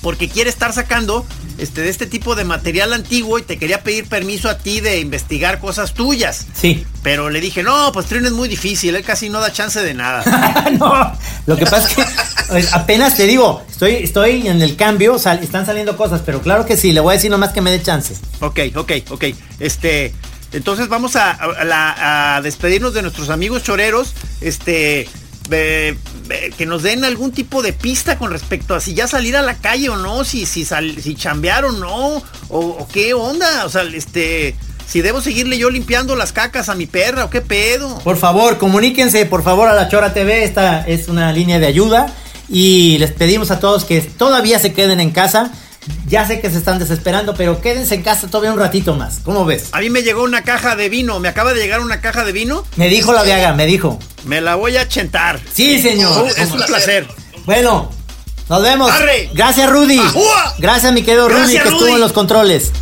[0.03, 1.27] porque quiere estar sacando
[1.59, 5.01] este, de este tipo de material antiguo y te quería pedir permiso a ti de
[5.01, 6.47] investigar cosas tuyas.
[6.55, 6.87] Sí.
[7.03, 9.95] Pero le dije, no, pues Trino es muy difícil, él casi no da chance de
[9.95, 10.23] nada.
[10.79, 11.13] no,
[11.47, 12.05] lo que pasa es que
[12.49, 16.77] pues, apenas te digo, estoy, estoy en el cambio, están saliendo cosas, pero claro que
[16.77, 18.15] sí, le voy a decir nomás que me dé chance.
[18.41, 19.25] Ok, ok, ok.
[19.59, 20.15] Este,
[20.53, 24.15] entonces vamos a, a despedirnos de nuestros amigos choreros.
[24.41, 25.09] Este,
[26.57, 29.55] que nos den algún tipo de pista con respecto a si ya salir a la
[29.55, 34.55] calle o no, si, si, si chambear o no, o, qué onda, o sea, este,
[34.87, 37.99] si debo seguirle yo limpiando las cacas a mi perra o qué pedo.
[38.01, 42.13] Por favor, comuníquense por favor a la Chora TV, esta es una línea de ayuda
[42.49, 45.53] y les pedimos a todos que todavía se queden en casa.
[46.07, 49.21] Ya sé que se están desesperando, pero quédense en casa todavía un ratito más.
[49.25, 49.69] ¿Cómo ves?
[49.73, 51.19] A mí me llegó una caja de vino.
[51.19, 52.65] Me acaba de llegar una caja de vino.
[52.77, 53.99] Me dijo la Viaga, me dijo.
[54.25, 55.41] Me la voy a chentar.
[55.53, 56.25] Sí, señor.
[56.25, 57.07] Uh, es un placer.
[57.45, 57.91] Bueno,
[58.49, 58.91] nos vemos.
[58.91, 59.31] Arre.
[59.33, 60.01] Gracias, Rudy.
[60.59, 61.93] Gracias, mi querido Rudy, Gracias, que estuvo Rudy.
[61.95, 62.73] en los controles.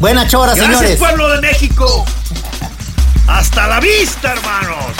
[0.00, 0.98] Buena chora, Gracias, señores.
[0.98, 2.04] pueblo de México.
[3.28, 4.94] Hasta la vista, hermanos.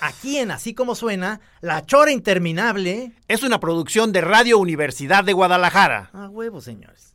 [0.00, 3.12] Aquí en Así Como Suena, La Chora Interminable.
[3.28, 6.10] Es una producción de Radio Universidad de Guadalajara.
[6.12, 7.14] A huevo, señores.